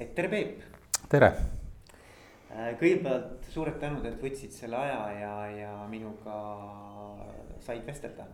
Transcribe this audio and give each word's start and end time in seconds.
et 0.00 0.14
tere, 0.16 0.28
Peep. 0.32 0.62
tere. 1.12 1.28
Äh, 2.50 2.70
kõigepealt 2.80 3.44
suured 3.52 3.76
tänud, 3.82 4.06
et 4.08 4.22
võtsid 4.22 4.54
selle 4.54 4.78
aja 4.80 5.00
ja, 5.12 5.32
ja 5.52 5.72
minuga 5.90 6.36
said 7.60 7.84
vestelda. 7.86 8.24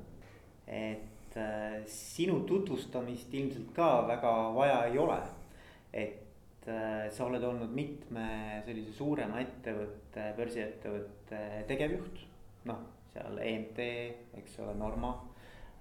et 0.67 1.35
äh, 1.37 1.83
sinu 1.91 2.41
tutvustamist 2.47 3.35
ilmselt 3.35 3.73
ka 3.75 4.07
väga 4.07 4.33
vaja 4.55 4.85
ei 4.87 4.99
ole. 4.99 5.19
et 5.93 6.69
äh, 6.71 7.11
sa 7.11 7.27
oled 7.27 7.43
olnud 7.43 7.75
mitme 7.75 8.63
sellise 8.67 8.93
suurema 8.95 9.41
ettevõtte, 9.43 10.29
börsiettevõtte 10.39 11.41
tegevjuht. 11.67 12.23
noh, 12.71 12.85
seal 13.11 13.43
EMT, 13.43 13.83
eks 14.39 14.61
ole, 14.63 14.77
Norma 14.79 15.17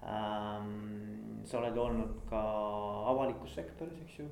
ähm,. 0.02 1.46
sa 1.46 1.60
oled 1.62 1.78
olnud 1.78 2.26
ka 2.26 2.42
avalikus 3.14 3.54
sektoris, 3.54 4.02
eks 4.02 4.18
ju 4.24 4.28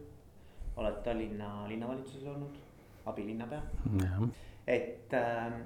oled 0.77 1.01
Tallinna 1.05 1.69
linnavalitsuses 1.69 2.27
olnud, 2.27 2.59
abilinnapea. 3.07 3.63
et, 4.67 5.13
ähm, 5.13 5.61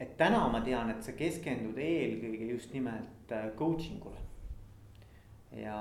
et 0.00 0.16
täna 0.16 0.48
ma 0.48 0.60
tean, 0.60 0.90
et 0.90 1.02
sa 1.02 1.12
keskendud 1.12 1.78
eelkõige 1.78 2.50
just 2.50 2.72
nimelt 2.74 3.32
äh, 3.32 3.50
coaching 3.56 4.04
ule. 4.04 4.20
ja 5.54 5.78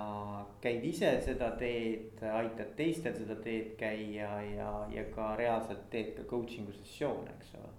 käid 0.62 0.84
ise 0.86 1.16
seda 1.26 1.50
teed, 1.58 2.22
aitad 2.22 2.76
teistel 2.78 3.16
seda 3.18 3.40
teed 3.42 3.72
käia 3.78 4.36
ja, 4.46 4.74
ja 4.94 5.06
ka 5.16 5.32
reaalselt 5.36 5.88
teed 5.90 6.14
ka 6.18 6.28
coaching'u 6.30 6.76
sessioone, 6.76 7.34
eks 7.40 7.56
ole 7.58 7.72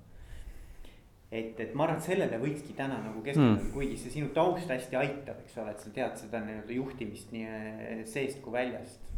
et, 1.34 1.60
et 1.60 1.74
ma 1.74 1.86
arvan, 1.86 1.98
et 1.98 2.06
sellele 2.06 2.38
võikski 2.42 2.74
täna 2.78 2.98
nagu 3.02 3.22
keskenduda 3.22 3.62
mm., 3.62 3.72
kuigi 3.74 3.96
see 3.98 4.12
sinu 4.18 4.32
taust 4.34 4.70
hästi 4.70 4.98
aitab, 4.98 5.40
eks 5.44 5.56
ole, 5.62 5.74
et 5.74 5.86
sa 5.86 5.94
tead 5.94 6.18
seda 6.20 6.42
nii-öelda 6.44 6.76
juhtimist 6.76 7.32
nii 7.34 7.46
äh, 7.46 8.02
seest 8.10 8.42
kui 8.42 8.54
väljast 8.54 9.13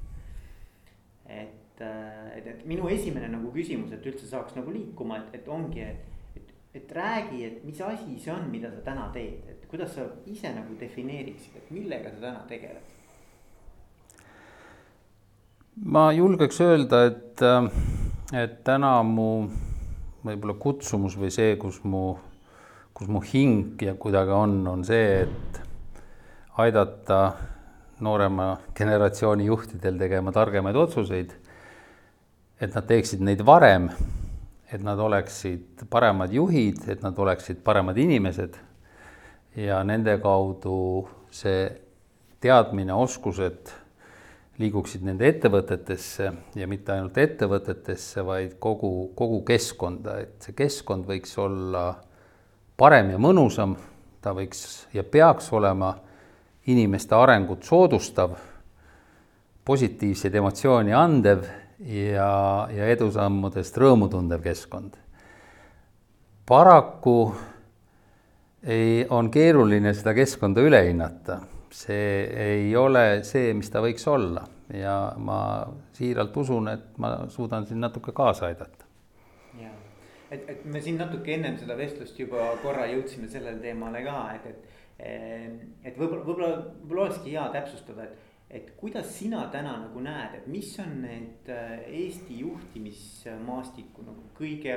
et, 1.29 1.81
äh, 1.81 2.39
et, 2.39 2.47
et 2.47 2.67
minu 2.67 2.89
esimene 2.93 3.29
nagu 3.33 3.51
küsimus, 3.55 3.93
et 3.93 4.07
üldse 4.07 4.29
saaks 4.29 4.57
nagu 4.59 4.73
liikuma, 4.75 5.21
et, 5.23 5.41
et 5.41 5.49
ongi, 5.49 5.83
et, 5.83 6.37
et, 6.39 6.53
et 6.81 6.93
räägi, 6.99 7.43
et 7.45 7.65
mis 7.65 7.81
asi 7.81 8.19
see 8.23 8.33
on, 8.33 8.49
mida 8.53 8.71
sa 8.73 8.83
täna 8.87 9.09
teed, 9.15 9.47
et 9.51 9.67
kuidas 9.71 9.95
sa 9.97 10.07
ise 10.31 10.53
nagu 10.55 10.77
defineeriksid, 10.81 11.59
et 11.61 11.73
millega 11.75 12.13
sa 12.15 12.29
täna 12.29 12.45
tegeled? 12.51 12.93
ma 15.77 16.09
julgeks 16.17 16.61
öelda, 16.65 17.03
et, 17.11 17.43
äh, 17.45 18.43
et 18.43 18.63
täna 18.65 18.97
mu 19.05 19.31
võib-olla 20.27 20.57
kutsumus 20.59 21.19
või 21.21 21.31
see, 21.31 21.55
kus 21.61 21.83
mu, 21.85 22.17
kus 22.97 23.11
mu 23.13 23.21
hing 23.23 23.83
ja 23.85 23.95
kuidagi 23.95 24.33
on, 24.35 24.59
on 24.67 24.85
see, 24.87 25.27
et 25.27 25.61
aidata 26.57 27.21
noorema 28.01 28.57
generatsiooni 28.77 29.47
juhtidel 29.47 29.99
tegema 29.99 30.33
targemaid 30.33 30.77
otsuseid. 30.77 31.33
et 32.61 32.75
nad 32.75 32.87
teeksid 32.89 33.21
neid 33.21 33.43
varem, 33.45 33.91
et 34.73 34.83
nad 34.83 34.99
oleksid 34.99 35.85
paremad 35.91 36.33
juhid, 36.33 36.89
et 36.89 37.03
nad 37.03 37.19
oleksid 37.19 37.61
paremad 37.65 37.97
inimesed. 37.97 38.57
ja 39.57 39.83
nende 39.85 40.19
kaudu 40.19 41.09
see 41.31 41.69
teadmine, 42.41 42.93
oskused 42.93 43.73
liiguksid 44.59 45.05
nende 45.05 45.29
ettevõtetesse 45.29 46.31
ja 46.57 46.67
mitte 46.69 46.93
ainult 46.93 47.19
ettevõtetesse, 47.19 48.25
vaid 48.25 48.57
kogu, 48.61 49.11
kogu 49.17 49.43
keskkonda, 49.45 50.19
et 50.21 50.47
see 50.49 50.57
keskkond 50.57 51.05
võiks 51.09 51.37
olla 51.41 51.91
parem 52.77 53.11
ja 53.13 53.21
mõnusam, 53.21 53.77
ta 54.21 54.33
võiks 54.37 54.87
ja 54.97 55.05
peaks 55.05 55.53
olema 55.53 55.95
inimeste 56.67 57.15
arengut 57.15 57.63
soodustav, 57.63 58.37
positiivseid 59.65 60.35
emotsioone 60.35 60.95
andev 60.95 61.45
ja, 61.79 62.31
ja 62.71 62.89
edusammudest 62.95 63.77
rõõmu 63.83 64.09
tundev 64.11 64.43
keskkond. 64.45 64.97
paraku 66.47 67.35
ei, 68.63 69.07
on 69.11 69.31
keeruline 69.31 69.95
seda 69.95 70.15
keskkonda 70.15 70.63
üle 70.63 70.83
hinnata, 70.89 71.41
see 71.71 72.27
ei 72.47 72.77
ole 72.77 73.25
see, 73.27 73.55
mis 73.55 73.71
ta 73.71 73.83
võiks 73.85 74.07
olla. 74.11 74.47
Ja 74.75 75.13
ma 75.23 75.39
siiralt 75.95 76.37
usun, 76.37 76.69
et 76.73 76.97
ma 76.99 77.29
suudan 77.31 77.67
siin 77.67 77.79
natuke 77.81 78.11
kaasa 78.13 78.49
aidata. 78.49 78.87
Et, 80.31 80.43
et 80.51 80.65
me 80.67 80.81
siin 80.83 80.97
natuke 80.99 81.37
ennem 81.37 81.55
seda 81.59 81.77
vestlust 81.79 82.19
juba 82.19 82.49
korra 82.63 82.89
jõudsime 82.91 83.29
sellele 83.31 83.61
teemale 83.63 84.01
ka, 84.03 84.17
et, 84.35 84.49
et 84.51 84.76
et 84.99 85.99
võib-olla, 85.99 86.23
võib-olla, 86.25 86.51
võib-olla 86.81 87.07
olekski 87.07 87.35
hea 87.35 87.47
täpsustada, 87.53 88.07
et, 88.07 88.37
et 88.59 88.71
kuidas 88.81 89.11
sina 89.13 89.43
täna 89.53 89.75
nagu 89.83 90.03
näed, 90.05 90.39
et 90.39 90.47
mis 90.51 90.71
on 90.81 91.01
need 91.03 91.51
äh, 91.53 91.75
Eesti 92.03 92.41
juhtimismaastiku 92.41 94.07
nagu 94.07 94.31
kõige 94.39 94.77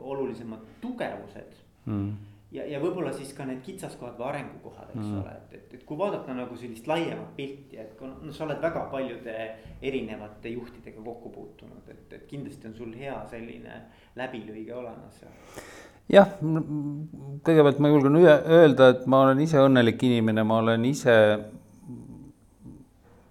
olulisemad 0.00 0.64
tugevused? 0.80 1.58
Mm. 1.84 2.14
Ja, 2.54 2.62
ja 2.70 2.78
võib-olla 2.78 3.10
siis 3.12 3.32
ka 3.34 3.44
need 3.48 3.64
kitsaskohad 3.66 4.14
või 4.14 4.28
arengukohad, 4.28 4.92
eks 4.92 5.08
mm. 5.08 5.16
ole, 5.20 5.32
et, 5.40 5.54
et, 5.58 5.72
et 5.74 5.86
kui 5.88 5.98
vaadata 5.98 6.36
nagu 6.38 6.56
sellist 6.56 6.86
laiemat 6.86 7.32
pilti, 7.34 7.80
et 7.82 7.96
kui 7.98 8.06
noh, 8.06 8.30
sa 8.36 8.44
oled 8.46 8.62
väga 8.62 8.84
paljude 8.92 9.34
erinevate 9.82 10.52
juhtidega 10.54 11.02
kokku 11.02 11.32
puutunud, 11.34 11.88
et, 11.90 12.06
et 12.14 12.28
kindlasti 12.30 12.70
on 12.70 12.76
sul 12.78 12.94
hea 12.94 13.16
selline 13.32 13.80
läbilõige 14.20 14.76
olemas 14.78 15.18
jah, 16.12 16.30
kõigepealt 17.44 17.80
ma 17.80 17.90
julgen 17.92 18.18
öelda, 18.20 18.90
et 18.92 19.04
ma 19.10 19.24
olen 19.24 19.40
ise 19.44 19.60
õnnelik 19.62 20.02
inimene, 20.04 20.44
ma 20.46 20.60
olen 20.62 20.84
ise 20.88 21.16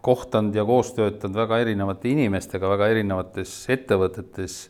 kohtanud 0.04 0.56
ja 0.56 0.66
koos 0.68 0.92
töötanud 0.98 1.38
väga 1.38 1.62
erinevate 1.64 2.12
inimestega 2.12 2.70
väga 2.74 2.90
erinevates 2.92 3.54
ettevõtetes. 3.72 4.70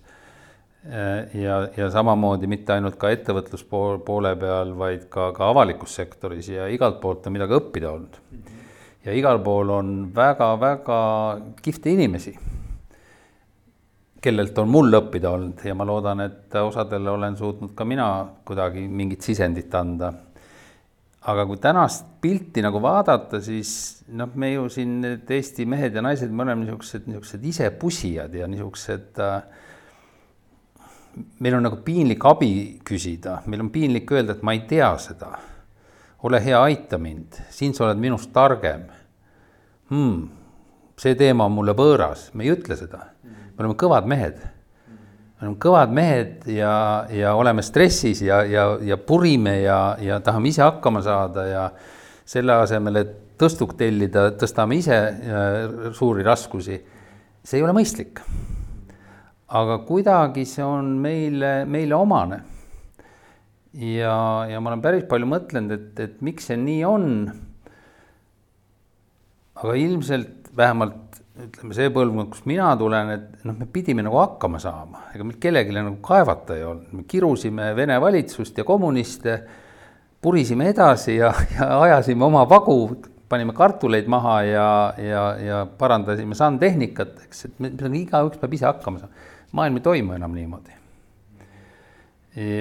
ja, 1.33 1.57
ja 1.77 1.85
samamoodi 1.89 2.47
mitte 2.51 2.73
ainult 2.73 2.97
ka 2.99 3.09
ettevõtluspoole 3.15 4.33
peal, 4.35 4.73
vaid 4.77 5.05
ka, 5.09 5.31
ka 5.31 5.47
avalikus 5.53 5.95
sektoris 5.95 6.49
ja 6.51 6.67
igalt 6.67 6.99
poolt 6.99 7.27
on 7.27 7.37
midagi 7.37 7.55
õppida 7.55 7.93
olnud. 7.93 8.19
ja 9.05 9.15
igal 9.15 9.39
pool 9.39 9.69
on 9.69 9.93
väga-väga 10.15 10.99
kihvte 11.63 11.95
inimesi 11.95 12.35
kellelt 14.23 14.57
on 14.61 14.69
mul 14.71 14.95
õppida 14.99 15.31
olnud 15.35 15.63
ja 15.67 15.75
ma 15.75 15.85
loodan, 15.87 16.23
et 16.23 16.55
osadele 16.61 17.11
olen 17.11 17.35
suutnud 17.37 17.73
ka 17.75 17.85
mina 17.87 18.07
kuidagi 18.47 18.85
mingit 18.87 19.25
sisendit 19.25 19.73
anda. 19.75 20.13
aga 21.23 21.45
kui 21.47 21.57
tänast 21.57 22.05
pilti 22.21 22.61
nagu 22.61 22.81
vaadata, 22.83 23.39
siis 23.41 24.03
noh, 24.11 24.31
me 24.35 24.49
ju 24.53 24.65
siin 24.69 24.97
need 25.01 25.29
Eesti 25.31 25.65
mehed 25.65 25.95
ja 25.95 26.01
naised, 26.03 26.31
me 26.31 26.43
oleme 26.43 26.65
niisugused, 26.65 27.05
niisugused 27.07 27.45
isepusijad 27.47 28.35
ja 28.35 28.47
niisugused 28.51 29.21
äh, 29.23 29.37
meil 31.39 31.55
on 31.55 31.63
nagu 31.63 31.79
piinlik 31.85 32.25
abi 32.27 32.51
küsida, 32.83 33.41
meil 33.47 33.63
on 33.63 33.71
piinlik 33.71 34.11
öelda, 34.11 34.35
et 34.35 34.43
ma 34.43 34.55
ei 34.55 34.65
tea 34.67 34.91
seda. 34.99 35.31
ole 36.23 36.39
hea, 36.43 36.59
aita 36.59 36.97
mind, 36.97 37.39
siin 37.51 37.73
sa 37.75 37.89
oled 37.89 37.99
minust 37.99 38.31
targem 38.35 38.85
hmm,. 39.91 40.27
see 40.95 41.15
teema 41.19 41.47
on 41.47 41.57
mulle 41.57 41.75
võõras, 41.75 42.29
me 42.33 42.47
ei 42.47 42.53
ütle 42.55 42.79
seda 42.79 43.09
me 43.53 43.63
oleme 43.63 43.77
kõvad 43.77 44.07
mehed. 44.09 44.39
me 45.37 45.47
oleme 45.47 45.59
kõvad 45.61 45.91
mehed 45.93 46.47
ja, 46.49 47.05
ja 47.13 47.33
oleme 47.37 47.61
stressis 47.65 48.23
ja, 48.25 48.41
ja, 48.49 48.65
ja 48.81 48.97
purime 48.97 49.59
ja, 49.61 49.95
ja 50.01 50.19
tahame 50.23 50.49
ise 50.49 50.63
hakkama 50.65 51.03
saada 51.05 51.45
ja 51.47 51.67
selle 52.25 52.55
asemel, 52.63 53.01
et 53.01 53.13
tõstuk 53.39 53.75
tellida, 53.77 54.29
tõstame 54.39 54.77
ise 54.79 54.95
äh, 54.95 55.91
suuri 55.93 56.23
raskusi. 56.25 56.79
see 57.43 57.59
ei 57.59 57.63
ole 57.63 57.75
mõistlik. 57.75 58.21
aga 59.47 59.77
kuidagi 59.85 60.45
see 60.49 60.63
on 60.63 60.97
meile, 61.01 61.65
meile 61.65 61.95
omane. 61.95 62.41
ja, 63.73 64.45
ja 64.49 64.59
ma 64.59 64.71
olen 64.71 64.81
päris 64.81 65.03
palju 65.09 65.29
mõtlenud, 65.29 65.71
et, 65.71 65.99
et 65.99 66.21
miks 66.21 66.47
see 66.49 66.57
nii 66.57 66.83
on. 66.85 67.09
aga 69.55 69.75
ilmselt 69.75 70.49
vähemalt 70.57 71.02
ütleme, 71.33 71.73
see 71.73 71.89
põlvkond, 71.93 72.29
kust 72.33 72.45
mina 72.49 72.69
tulen, 72.77 73.09
et 73.15 73.45
noh, 73.47 73.55
me 73.57 73.65
pidime 73.73 74.05
nagu 74.05 74.19
hakkama 74.21 74.59
saama, 74.61 75.07
ega 75.15 75.25
meil 75.25 75.39
kellelegi 75.41 75.75
nagu 75.79 75.97
kaevata 76.05 76.57
ei 76.57 76.65
olnud, 76.67 76.91
me 76.93 77.07
kirusime 77.09 77.71
Vene 77.77 77.97
valitsust 78.01 78.59
ja 78.61 78.65
kommuniste, 78.67 79.39
purisime 80.23 80.69
edasi 80.71 81.17
ja, 81.17 81.33
ja 81.57 81.71
ajasime 81.81 82.27
oma 82.27 82.45
vagu, 82.49 82.77
panime 83.29 83.55
kartuleid 83.57 84.07
maha 84.11 84.35
ja, 84.45 84.67
ja, 85.01 85.23
ja 85.41 85.63
parandasime 85.79 86.37
sandtehnikat, 86.37 87.17
eks, 87.25 87.45
et 87.49 87.59
me, 87.63 87.73
igaüks 87.97 88.37
peab 88.41 88.53
ise 88.53 88.69
hakkama 88.69 89.01
saama. 89.01 89.29
maailm 89.57 89.81
ei 89.81 89.85
toimu 89.89 90.13
enam 90.13 90.37
niimoodi. 90.37 90.77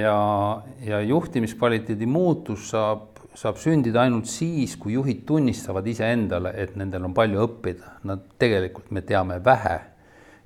ja, 0.00 0.16
ja 0.84 1.00
juhtimiskvaliteedi 1.00 2.06
muutus 2.06 2.70
saab 2.72 3.11
saab 3.34 3.56
sündida 3.60 4.02
ainult 4.02 4.28
siis, 4.28 4.76
kui 4.76 4.92
juhid 4.92 5.24
tunnistavad 5.26 5.86
iseendale, 5.88 6.52
et 6.56 6.76
nendel 6.76 7.06
on 7.08 7.14
palju 7.16 7.46
õppida. 7.46 7.96
Nad 8.08 8.26
tegelikult, 8.40 8.90
me 8.92 9.02
teame 9.06 9.38
vähe 9.44 9.78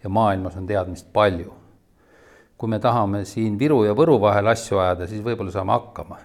ja 0.02 0.10
maailmas 0.12 0.56
on 0.56 0.66
teadmist 0.66 1.12
palju. 1.12 1.52
kui 2.56 2.70
me 2.72 2.78
tahame 2.80 3.24
siin 3.28 3.58
Viru 3.60 3.82
ja 3.84 3.92
Võru 3.92 4.14
vahel 4.20 4.46
asju 4.48 4.78
ajada, 4.80 5.06
siis 5.06 5.20
võib-olla 5.20 5.52
saame 5.52 5.72
hakkama. 5.72 6.16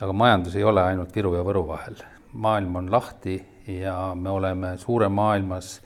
aga 0.00 0.12
majandus 0.12 0.56
ei 0.56 0.64
ole 0.64 0.82
ainult 0.82 1.14
Viru 1.16 1.34
ja 1.34 1.42
Võru 1.44 1.66
vahel. 1.66 1.96
maailm 2.32 2.76
on 2.76 2.90
lahti 2.90 3.44
ja 3.66 4.14
me 4.14 4.30
oleme 4.30 4.76
suure 4.78 5.08
maailmas, 5.08 5.80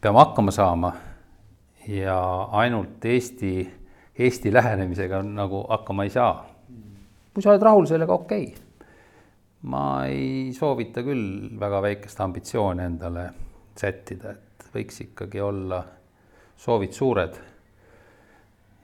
peame 0.00 0.18
hakkama 0.18 0.50
saama 0.50 0.92
ja 1.88 2.42
ainult 2.52 3.04
Eesti, 3.04 3.70
Eesti 4.18 4.52
lähenemisega 4.52 5.22
nagu 5.22 5.66
hakkama 5.68 6.04
ei 6.04 6.10
saa. 6.10 6.46
kui 7.34 7.42
sa 7.42 7.50
oled 7.50 7.62
rahul 7.62 7.86
sellega, 7.86 8.12
okei 8.12 8.44
okay. 8.44 8.69
Ma 9.62 10.06
ei 10.08 10.52
soovita 10.56 11.02
küll 11.04 11.50
väga 11.60 11.82
väikest 11.84 12.20
ambitsiooni 12.24 12.86
endale 12.86 13.26
sättida, 13.76 14.32
et 14.32 14.70
võiks 14.74 15.02
ikkagi 15.04 15.40
olla 15.44 15.82
soovid 16.60 16.96
suured. 16.96 17.40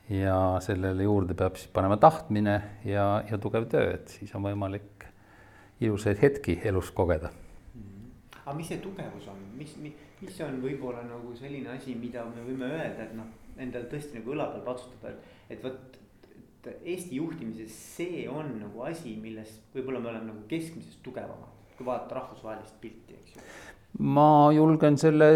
ja 0.09 0.61
sellele 0.63 1.03
juurde 1.03 1.35
peab 1.35 1.57
siis 1.59 1.71
panema 1.75 1.97
tahtmine 1.99 2.61
ja, 2.85 3.25
ja 3.27 3.39
tugev 3.43 3.65
töö, 3.67 3.89
et 3.97 4.09
siis 4.09 4.31
on 4.39 4.45
võimalik 4.47 5.09
ilusaid 5.81 6.23
hetki 6.23 6.61
elus 6.65 6.93
kogeda 6.95 7.33
aga 8.47 8.55
mis 8.55 8.69
see 8.71 8.79
tugevus 8.79 9.27
on, 9.27 9.39
mis, 9.59 9.73
mis, 9.83 9.95
mis 10.23 10.37
on 10.47 10.61
võib-olla 10.63 11.03
nagu 11.09 11.33
selline 11.35 11.73
asi, 11.75 11.97
mida 11.99 12.23
me 12.31 12.45
võime 12.47 12.69
öelda, 12.71 13.09
et 13.09 13.15
noh, 13.19 13.27
endale 13.59 13.91
tõesti 13.91 14.21
nagu 14.21 14.35
õla 14.37 14.47
peal 14.53 14.63
patsutada, 14.69 15.13
et, 15.13 15.57
et 15.57 15.65
vot. 15.67 16.03
Eesti 16.83 17.21
juhtimises 17.21 17.75
see 17.97 18.27
on 18.31 18.57
nagu 18.61 18.83
asi, 18.89 19.15
milles 19.23 19.53
võib-olla 19.75 20.01
me 20.03 20.13
oleme 20.13 20.31
nagu 20.33 20.45
keskmisest 20.51 21.03
tugevamad, 21.07 21.55
kui 21.77 21.87
vaadata 21.87 22.19
rahvusvahelist 22.21 22.77
pilti, 22.83 23.19
eks 23.21 23.37
ju. 23.37 23.47
ma 24.17 24.53
julgen 24.55 24.99
selle 25.01 25.31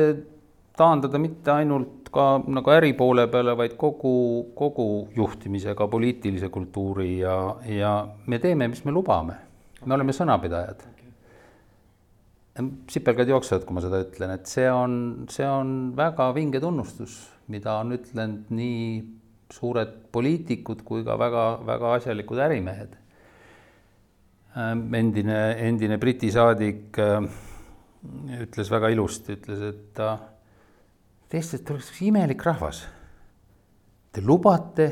taandada 0.77 1.21
mitte 1.23 1.53
ainult 1.53 2.11
ka 2.11 2.27
nagu 2.51 2.73
äri 2.75 2.93
poole 2.99 3.27
peale, 3.31 3.55
vaid 3.59 3.77
kogu, 3.79 4.15
kogu 4.59 4.87
juhtimise, 5.17 5.77
ka 5.79 5.87
poliitilise 5.91 6.51
kultuuri 6.51 7.21
ja, 7.21 7.37
ja 7.71 7.93
me 8.27 8.41
teeme, 8.43 8.69
mis 8.73 8.83
me 8.85 8.95
lubame. 8.95 9.37
me 9.85 9.95
oleme 9.95 10.13
sõnapidajad 10.13 10.89
sipelgad 12.91 13.31
jooksevad, 13.31 13.65
kui 13.65 13.77
ma 13.77 13.83
seda 13.85 14.01
ütlen, 14.03 14.35
et 14.35 14.51
see 14.51 14.67
on, 14.69 14.95
see 15.31 15.47
on 15.47 15.93
väga 15.97 16.31
vinge 16.37 16.61
tunnustus, 16.61 17.23
mida 17.53 17.79
on 17.81 17.95
ütlenud 17.97 18.51
nii 18.55 19.20
suured 19.53 19.93
poliitikud 20.13 20.83
kui 20.87 21.05
ka 21.07 21.17
väga-väga 21.19 21.93
asjalikud 21.99 22.39
ärimehed. 22.47 22.97
Ähm, 24.59 24.89
endine, 24.95 25.41
endine 25.69 25.99
Briti 25.99 26.31
saadik 26.35 26.99
äh, 26.99 27.21
ütles 28.41 28.71
väga 28.73 28.91
ilusti, 28.91 29.37
ütles, 29.39 29.63
et 29.69 29.85
ta, 29.95 30.15
teistest 31.31 31.71
oleks 31.71 31.93
imelik 32.03 32.43
rahvas. 32.47 32.83
Te 34.11 34.23
lubate 34.27 34.89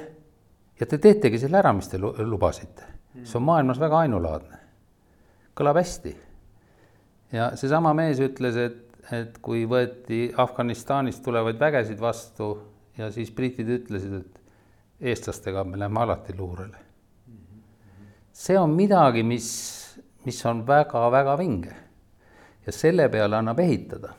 ja 0.79 0.87
te 0.87 1.01
teetegi 1.03 1.41
selle 1.43 1.59
ära, 1.59 1.73
mis 1.75 1.91
te 1.91 1.99
lubasite. 1.99 2.95
see 3.25 3.39
on 3.39 3.43
maailmas 3.49 3.81
väga 3.81 3.99
ainulaadne. 4.05 4.59
kõlab 5.59 5.81
hästi 5.81 6.13
ja 7.33 7.51
seesama 7.59 7.93
mees 7.97 8.21
ütles, 8.23 8.57
et, 8.57 8.99
et 9.13 9.39
kui 9.43 9.65
võeti 9.69 10.29
Afganistanist 10.37 11.25
tulevaid 11.25 11.59
vägesid 11.61 12.01
vastu 12.01 12.53
ja 12.99 13.11
siis 13.15 13.31
britid 13.35 13.69
ütlesid, 13.79 14.21
et 14.21 14.39
eestlastega 15.01 15.65
me 15.65 15.79
läheme 15.79 16.01
alati 16.01 16.37
luurele. 16.37 16.77
see 18.33 18.59
on 18.59 18.71
midagi, 18.71 19.23
mis, 19.23 19.49
mis 20.25 20.45
on 20.47 20.67
väga-väga 20.67 21.39
vinge 21.39 21.75
ja 22.67 22.73
selle 22.73 23.09
peale 23.09 23.37
annab 23.37 23.59
ehitada. 23.59 24.15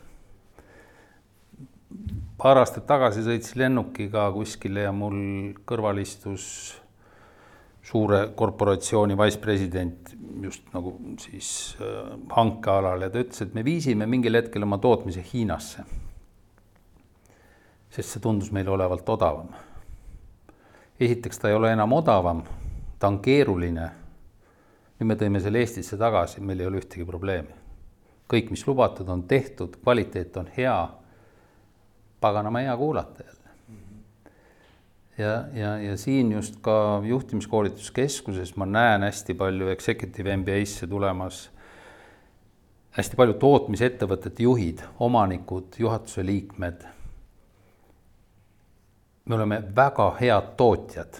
paar 2.38 2.58
aastat 2.58 2.86
tagasi 2.88 3.24
sõitsin 3.24 3.60
lennukiga 3.64 4.30
kuskile 4.32 4.86
ja 4.88 4.92
mul 4.96 5.54
kõrval 5.68 6.00
istus 6.00 6.46
suure 7.90 8.20
korporatsiooni 8.36 9.18
vice-president 9.18 10.14
just 10.44 10.68
nagu 10.74 10.94
siis 11.20 11.76
äh, 11.82 12.12
hankealal 12.36 13.06
ja 13.06 13.10
ta 13.10 13.24
ütles, 13.24 13.42
et 13.44 13.56
me 13.58 13.64
viisime 13.66 14.08
mingil 14.10 14.38
hetkel 14.38 14.64
oma 14.64 14.78
tootmise 14.78 15.24
Hiinasse. 15.34 15.86
sest 17.90 18.14
see 18.14 18.22
tundus 18.22 18.52
meile 18.54 18.70
olevat 18.70 19.10
odavam. 19.10 19.50
Esiteks 21.00 21.40
ta 21.40 21.50
ei 21.50 21.56
ole 21.56 21.72
enam 21.74 21.94
odavam, 21.94 22.44
ta 23.00 23.08
on 23.08 23.20
keeruline. 23.20 23.90
nüüd 25.00 25.08
me 25.08 25.16
tõime 25.16 25.40
selle 25.40 25.62
Eestisse 25.64 25.98
tagasi, 25.98 26.42
meil 26.44 26.60
ei 26.60 26.68
ole 26.68 26.82
ühtegi 26.82 27.06
probleemi. 27.06 27.56
kõik, 28.30 28.52
mis 28.52 28.68
lubatud, 28.68 29.10
on 29.10 29.24
tehtud, 29.24 29.78
kvaliteet 29.84 30.38
on 30.38 30.50
hea. 30.58 30.90
paganama 32.20 32.60
hea 32.60 32.78
kuulata 32.78 33.24
jälle 33.24 33.40
ja, 35.18 35.44
ja, 35.54 35.78
ja 35.78 35.98
siin 35.98 36.32
just 36.32 36.56
ka 36.62 37.02
juhtimiskoolituskeskuses 37.04 38.56
ma 38.56 38.66
näen 38.66 39.04
hästi 39.04 39.34
palju 39.34 39.68
executive 39.68 40.38
MBA-sse 40.38 40.88
tulemas 40.88 41.50
hästi 43.00 43.20
palju 43.20 43.36
tootmisettevõtete 43.40 44.44
juhid, 44.44 44.82
omanikud, 45.00 45.78
juhatuse 45.80 46.26
liikmed. 46.26 46.86
Me 49.30 49.36
oleme 49.36 49.62
väga 49.76 50.08
head 50.18 50.54
tootjad, 50.58 51.20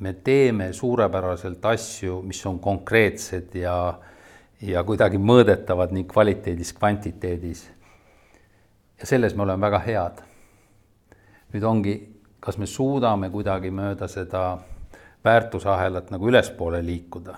me 0.00 0.14
teeme 0.24 0.72
suurepäraselt 0.72 1.64
asju, 1.64 2.22
mis 2.24 2.40
on 2.48 2.58
konkreetsed 2.58 3.54
ja, 3.60 3.74
ja 4.64 4.84
kuidagi 4.84 5.20
mõõdetavad 5.20 5.92
nii 5.92 6.06
kvaliteedis, 6.08 6.72
kvantiteedis. 6.72 7.66
ja 9.00 9.06
selles 9.06 9.36
me 9.36 9.44
oleme 9.44 9.66
väga 9.66 9.78
head. 9.84 10.24
nüüd 11.52 11.64
ongi 11.64 11.94
kas 12.40 12.58
me 12.58 12.66
suudame 12.66 13.28
kuidagi 13.30 13.70
mööda 13.70 14.08
seda 14.08 14.58
väärtusahelat 15.24 16.10
nagu 16.10 16.28
ülespoole 16.28 16.80
liikuda 16.84 17.36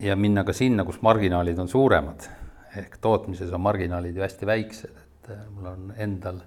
ja 0.00 0.16
minna 0.16 0.44
ka 0.44 0.52
sinna, 0.56 0.84
kus 0.84 1.02
marginaalid 1.02 1.58
on 1.58 1.68
suuremad. 1.68 2.28
ehk 2.76 2.96
tootmises 3.00 3.52
on 3.52 3.60
marginaalid 3.60 4.16
ju 4.16 4.22
hästi 4.22 4.46
väiksed, 4.46 4.96
et 4.96 5.30
äh, 5.30 5.44
mul 5.50 5.66
on 5.66 5.92
endal 5.96 6.40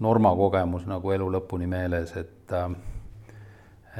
Norma 0.00 0.32
kogemus 0.36 0.86
nagu 0.88 1.12
elu 1.12 1.26
lõpuni 1.36 1.68
meeles, 1.68 2.14
et 2.16 2.54
äh, 2.56 2.70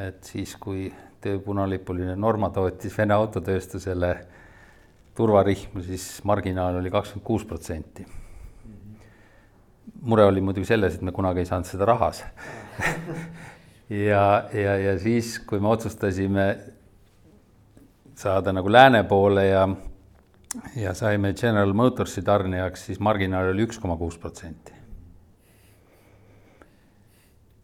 et 0.06 0.22
siis, 0.24 0.54
kui 0.56 0.88
tööpunalipuline 1.20 2.14
Norma 2.16 2.48
tootis 2.54 2.96
Vene 2.96 3.14
autotööstusele 3.14 4.14
turvarihmu, 5.18 5.82
siis 5.84 6.06
marginaal 6.24 6.78
oli 6.80 6.92
kakskümmend 6.94 7.26
kuus 7.26 7.44
protsenti 7.44 8.06
mure 10.00 10.24
oli 10.24 10.40
muidugi 10.40 10.66
selles, 10.66 10.96
et 10.96 11.02
me 11.02 11.12
kunagi 11.12 11.42
ei 11.42 11.48
saanud 11.48 11.68
seda 11.68 11.86
rahas 11.88 12.22
ja, 14.10 14.24
ja, 14.54 14.76
ja 14.80 14.96
siis, 14.98 15.38
kui 15.46 15.60
me 15.60 15.68
otsustasime 15.74 16.46
saada 18.16 18.52
nagu 18.52 18.72
lääne 18.72 19.02
poole 19.08 19.46
ja, 19.46 19.68
ja 20.76 20.94
saime 20.94 21.34
General 21.34 21.72
Motorsi 21.72 22.22
tarnijaks, 22.22 22.86
siis 22.90 23.00
marginaal 23.00 23.52
oli 23.52 23.66
üks 23.68 23.80
koma 23.80 23.96
kuus 23.96 24.18
protsenti. 24.18 24.79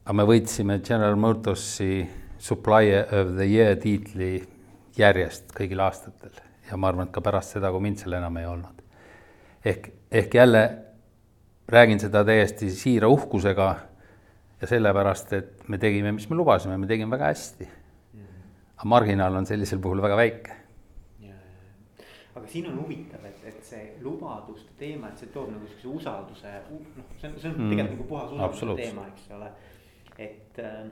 Aga 0.06 0.14
me 0.14 0.24
võitsime 0.28 0.78
General 0.86 1.16
Motorsi 1.18 2.06
Supplier 2.38 3.08
of 3.10 3.32
the 3.34 3.46
Year 3.50 3.74
tiitli 3.82 4.36
järjest 4.94 5.50
kõigil 5.56 5.82
aastatel 5.82 6.36
ja 6.68 6.78
ma 6.78 6.92
arvan, 6.92 7.08
et 7.08 7.14
ka 7.14 7.22
pärast 7.24 7.56
seda, 7.56 7.72
kui 7.74 7.82
mind 7.82 7.98
seal 7.98 8.14
enam 8.14 8.38
ei 8.38 8.46
olnud. 8.46 8.84
ehk, 9.66 9.88
ehk 10.10 10.34
jälle 10.34 10.62
räägin 11.68 12.00
seda 12.00 12.22
täiesti 12.24 12.70
siira 12.70 13.08
uhkusega 13.10 13.68
ja 14.60 14.66
sellepärast, 14.70 15.32
et 15.32 15.68
me 15.68 15.78
tegime, 15.78 16.12
mis 16.12 16.30
me 16.30 16.38
lubasime, 16.38 16.78
me 16.78 16.86
tegime 16.86 17.10
väga 17.10 17.32
hästi. 17.34 17.68
aga 18.76 18.88
marginaal 18.94 19.34
on 19.34 19.46
sellisel 19.46 19.82
puhul 19.82 20.02
väga 20.02 20.16
väike. 20.16 20.56
aga 22.36 22.46
siin 22.46 22.70
on 22.70 22.78
huvitav, 22.78 23.24
et, 23.24 23.42
et 23.44 23.62
see 23.64 23.96
lubaduste 24.00 24.70
teema, 24.78 25.08
et 25.08 25.18
see 25.18 25.34
toob 25.34 25.50
nagu 25.50 25.66
sihukese 25.66 25.88
usalduse, 25.98 26.60
noh, 26.70 27.14
see 27.18 27.28
on, 27.28 27.40
see 27.40 27.50
on 27.50 27.56
mm. 27.56 27.70
tegelikult 27.74 27.98
nagu 27.98 28.08
puhas 28.08 28.36
usalduse 28.36 28.82
teema, 28.84 29.08
eks 29.10 29.32
ole. 29.34 29.50
Et, 30.18 30.58
äh, 30.58 30.86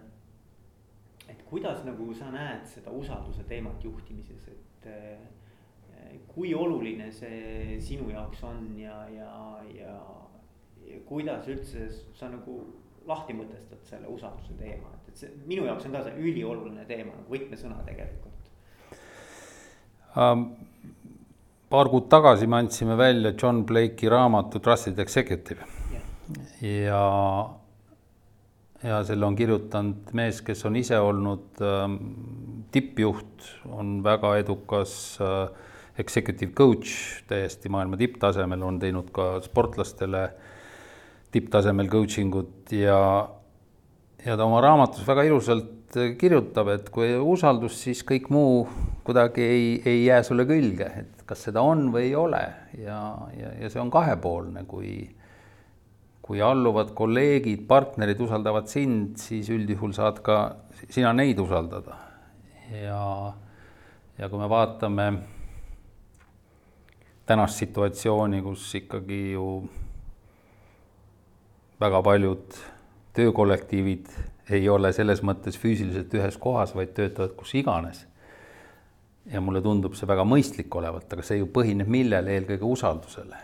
et 1.29 1.43
kuidas 1.49 1.85
nagu 1.85 2.13
sa 2.15 2.31
näed 2.33 2.67
seda 2.69 2.93
usalduse 2.93 3.45
teemat 3.49 3.85
juhtimises, 3.85 4.49
et 4.49 4.89
äh, 4.91 5.19
kui 6.35 6.55
oluline 6.55 7.11
see 7.13 7.79
sinu 7.83 8.11
jaoks 8.11 8.43
on 8.45 8.67
ja, 8.79 8.97
ja, 9.15 9.31
ja 9.75 9.95
kuidas 11.09 11.49
üldse 11.49 11.89
sa 12.15 12.29
nagu 12.33 12.59
lahti 13.07 13.37
mõtestad 13.37 13.83
selle 13.89 14.11
usalduse 14.11 14.57
teema, 14.59 14.93
et, 14.97 15.11
et 15.13 15.23
see 15.23 15.33
minu 15.49 15.67
jaoks 15.69 15.89
on 15.89 15.97
ka 15.97 16.05
see 16.07 16.21
ülioluline 16.21 16.87
teema 16.89 17.15
nagu 17.17 17.35
võtmesõna 17.35 17.81
tegelikult 17.87 18.33
um,. 20.17 20.47
paar 21.75 21.91
kuud 21.91 22.07
tagasi 22.13 22.47
me 22.47 22.61
andsime 22.63 22.97
välja 22.99 23.35
John 23.35 23.65
Blake'i 23.67 24.11
raamatu 24.11 24.61
Trusted 24.63 24.99
Executive 25.03 25.67
yeah. 25.93 26.05
ja, 26.63 27.05
ja 28.85 29.03
selle 29.05 29.27
on 29.27 29.37
kirjutanud 29.37 30.15
mees, 30.17 30.43
kes 30.45 30.65
on 30.69 30.77
ise 30.77 30.99
olnud 31.01 31.63
ähm, 31.65 31.99
tippjuht, 32.75 33.47
on 33.73 33.99
väga 34.05 34.37
edukas 34.43 34.97
äh, 35.25 35.47
executive 35.99 36.53
coach 36.53 37.23
täiesti 37.29 37.71
maailma 37.73 37.97
tipptasemel, 37.97 38.63
on 38.63 38.81
teinud 38.83 39.09
ka 39.15 39.39
sportlastele 39.45 40.25
äh, 40.25 40.53
tipptasemel 41.35 41.89
coaching 41.91 42.35
ut 42.39 42.73
ja, 42.75 42.99
ja 44.23 44.37
ta 44.37 44.47
oma 44.47 44.61
raamatus 44.63 45.07
väga 45.07 45.27
ilusalt 45.27 45.99
kirjutab, 46.19 46.71
et 46.75 46.89
kui 46.95 47.13
usaldus, 47.15 47.77
siis 47.85 48.03
kõik 48.07 48.31
muu 48.35 48.65
kuidagi 49.07 49.43
ei, 49.43 49.67
ei 49.87 50.01
jää 50.09 50.23
sulle 50.27 50.47
külge, 50.49 50.89
et 51.03 51.27
kas 51.27 51.45
seda 51.49 51.63
on 51.63 51.89
või 51.95 52.09
ei 52.09 52.15
ole. 52.19 52.43
Ja, 52.81 52.99
ja, 53.39 53.53
ja 53.63 53.71
see 53.71 53.83
on 53.83 53.93
kahepoolne, 53.95 54.65
kui, 54.67 55.05
kui 56.25 56.41
alluvad 56.41 56.95
kolleegid, 56.97 57.67
partnerid 57.69 58.21
usaldavad 58.25 58.69
sind, 58.71 59.19
siis 59.21 59.51
üldjuhul 59.53 59.93
saad 59.93 60.23
ka 60.25 60.39
sina 60.89 61.13
neid 61.13 61.39
usaldada. 61.39 61.99
ja, 62.73 63.33
ja 64.19 64.29
kui 64.29 64.41
me 64.41 64.49
vaatame 64.49 65.09
tänast 67.27 67.61
situatsiooni, 67.61 68.41
kus 68.43 68.75
ikkagi 68.81 69.21
ju 69.33 69.49
väga 71.81 72.03
paljud 72.03 72.57
töökollektiivid 73.13 74.09
ei 74.51 74.69
ole 74.69 74.93
selles 74.93 75.23
mõttes 75.25 75.57
füüsiliselt 75.61 76.13
ühes 76.17 76.37
kohas, 76.41 76.75
vaid 76.77 76.93
töötavad 76.97 77.37
kus 77.37 77.55
iganes. 77.55 78.07
ja 79.33 79.41
mulle 79.41 79.63
tundub 79.65 79.95
see 79.97 80.09
väga 80.09 80.25
mõistlik 80.29 80.75
olevat, 80.77 81.13
aga 81.13 81.23
see 81.25 81.39
ju 81.39 81.47
põhineb 81.49 81.89
millel, 81.89 82.27
eelkõige 82.29 82.65
usaldusele. 82.65 83.37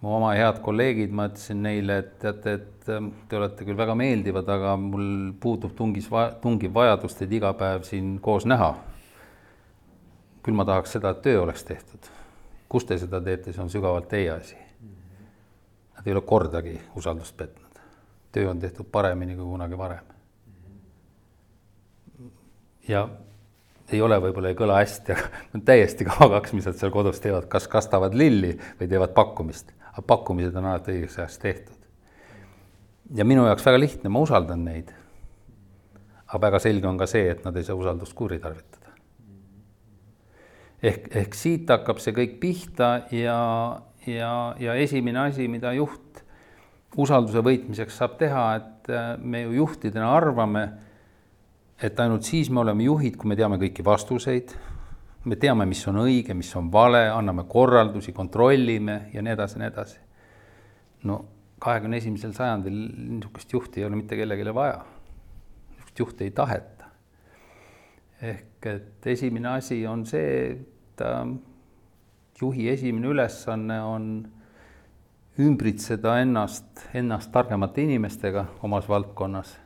Mu 0.00 0.16
oma 0.16 0.32
head 0.36 0.60
kolleegid, 0.64 1.14
ma 1.14 1.28
ütlesin 1.30 1.62
neile, 1.64 2.00
et 2.02 2.12
teate, 2.22 2.56
et 2.58 2.90
ähm, 2.92 3.10
te 3.28 3.38
olete 3.38 3.66
küll 3.66 3.78
väga 3.78 3.96
meeldivad, 3.98 4.48
aga 4.56 4.76
mul 4.80 5.32
puudub 5.40 5.74
tungis, 5.78 6.10
tungiv 6.42 6.74
vajadus 6.76 7.16
teid 7.18 7.32
iga 7.38 7.52
päev 7.58 7.86
siin 7.88 8.16
koos 8.22 8.46
näha. 8.48 8.74
küll 10.46 10.54
ma 10.54 10.64
tahaks 10.64 10.92
seda, 10.94 11.10
et 11.10 11.22
töö 11.22 11.42
oleks 11.42 11.64
tehtud. 11.64 12.12
kus 12.68 12.84
te 12.84 12.98
seda 12.98 13.20
teete, 13.20 13.52
see 13.52 13.62
on 13.62 13.70
sügavalt 13.70 14.08
teie 14.08 14.30
asi. 14.30 14.56
Nad 15.96 16.06
ei 16.06 16.12
ole 16.12 16.20
kordagi 16.26 16.80
usaldust 16.94 17.36
petnud 17.36 17.66
töö 18.36 18.50
on 18.50 18.58
tehtud 18.60 18.86
paremini 18.92 19.36
kui 19.36 19.44
kunagi 19.44 19.78
varem. 19.78 20.04
ja 22.88 23.08
ei 23.92 24.00
ole, 24.02 24.18
võib-olla 24.22 24.50
ei 24.52 24.58
kõla 24.58 24.76
hästi, 24.80 25.14
aga 25.14 25.60
täiesti 25.70 26.04
kavakaks, 26.10 26.52
mis 26.54 26.68
nad 26.68 26.76
seal 26.76 26.92
kodus 26.94 27.22
teevad, 27.24 27.48
kas 27.50 27.66
kastavad 27.70 28.14
lilli 28.14 28.52
või 28.80 28.90
teevad 28.90 29.14
pakkumist, 29.16 29.72
aga 29.96 30.04
pakkumised 30.04 30.56
on 30.60 30.68
alati 30.68 30.92
õigeks 30.92 31.18
ajaks 31.18 31.38
tehtud. 31.40 31.76
ja 33.16 33.24
minu 33.24 33.46
jaoks 33.46 33.64
väga 33.64 33.80
lihtne, 33.80 34.10
ma 34.12 34.20
usaldan 34.20 34.64
neid. 34.64 34.92
aga 36.26 36.40
väga 36.40 36.60
selge 36.60 36.88
on 36.88 36.98
ka 36.98 37.06
see, 37.08 37.30
et 37.30 37.44
nad 37.44 37.56
ei 37.56 37.64
saa 37.64 37.76
usaldust 37.76 38.12
kuritarvitada. 38.14 38.92
ehk, 40.82 41.08
ehk 41.16 41.34
siit 41.34 41.70
hakkab 41.72 42.02
see 42.02 42.12
kõik 42.12 42.36
pihta 42.40 42.90
ja, 43.10 43.40
ja, 44.06 44.32
ja 44.60 44.74
esimene 44.74 45.28
asi, 45.30 45.48
mida 45.48 45.72
juht 45.72 46.20
usalduse 46.96 47.40
võitmiseks 47.44 47.96
saab 47.96 48.18
teha, 48.20 48.44
et 48.60 48.90
äh, 48.92 49.16
me 49.18 49.46
ju 49.46 49.56
juhtidena 49.62 50.12
arvame, 50.16 50.68
et 51.82 52.00
ainult 52.00 52.24
siis 52.24 52.50
me 52.50 52.60
oleme 52.60 52.84
juhid, 52.84 53.16
kui 53.16 53.28
me 53.28 53.36
teame 53.36 53.56
kõiki 53.60 53.84
vastuseid, 53.84 54.52
me 55.26 55.36
teame, 55.36 55.66
mis 55.66 55.82
on 55.90 56.00
õige, 56.04 56.34
mis 56.38 56.52
on 56.58 56.68
vale, 56.72 57.06
anname 57.10 57.46
korraldusi, 57.50 58.14
kontrollime 58.14 59.08
ja 59.14 59.22
nii 59.24 59.32
edasi, 59.34 59.58
nii 59.58 59.70
edasi. 59.72 59.98
no 61.06 61.24
kahekümne 61.62 61.98
esimesel 62.00 62.34
sajandil 62.36 62.76
niisugust 63.16 63.52
juhti 63.52 63.80
ei 63.80 63.86
ole 63.88 63.98
mitte 63.98 64.16
kellelegi 64.16 64.54
vaja. 64.54 64.84
niisugust 65.74 65.98
juhti 65.98 66.24
ei 66.24 66.30
taheta. 66.30 66.90
ehk 68.22 68.66
et 68.66 69.06
esimene 69.06 69.48
asi 69.48 69.86
on 69.86 70.06
see, 70.06 70.50
et 70.52 71.02
äh, 71.04 71.26
juhi 72.40 72.68
esimene 72.68 73.06
ülesanne 73.06 73.82
on 73.82 74.08
ümbritseda 75.38 76.20
ennast, 76.22 76.86
ennast 76.94 77.32
targemate 77.32 77.82
inimestega 77.82 78.46
omas 78.62 78.88
valdkonnas 78.88 79.56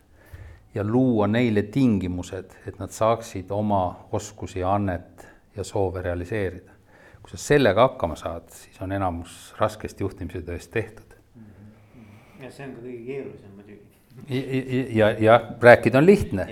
ja 0.75 0.85
luua 0.85 1.27
neile 1.27 1.63
tingimused, 1.63 2.57
et 2.67 2.79
nad 2.79 2.91
saaksid 2.91 3.51
oma 3.51 4.09
oskusi, 4.13 4.63
annet 4.65 5.30
ja 5.61 5.67
soove 5.67 6.03
realiseerida. 6.03 6.77
kui 7.21 7.35
sa 7.35 7.37
sellega 7.37 7.85
hakkama 7.85 8.17
saad, 8.17 8.47
siis 8.49 8.81
on 8.81 8.93
enamus 8.97 9.55
raskest 9.59 10.01
juhtimise 10.01 10.41
tööst 10.43 10.71
tehtud. 10.73 11.17
ja 12.41 12.51
see 12.51 12.67
on 12.67 12.75
ka 12.75 12.85
kõige 12.85 13.07
keerulisem 13.07 13.57
muidugi. 13.57 14.95
ja, 14.99 15.11
ja, 15.11 15.11
ja 15.29 15.41
rääkida 15.63 15.99
on 15.99 16.07
lihtne. 16.07 16.47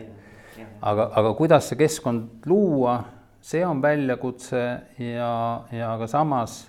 aga, 0.82 1.10
aga 1.14 1.34
kuidas 1.34 1.68
see 1.68 1.80
keskkond 1.80 2.46
luua, 2.46 3.00
see 3.40 3.64
on 3.66 3.82
väljakutse 3.82 4.64
ja, 4.98 5.32
ja 5.72 5.94
ka 5.98 6.06
samas 6.06 6.66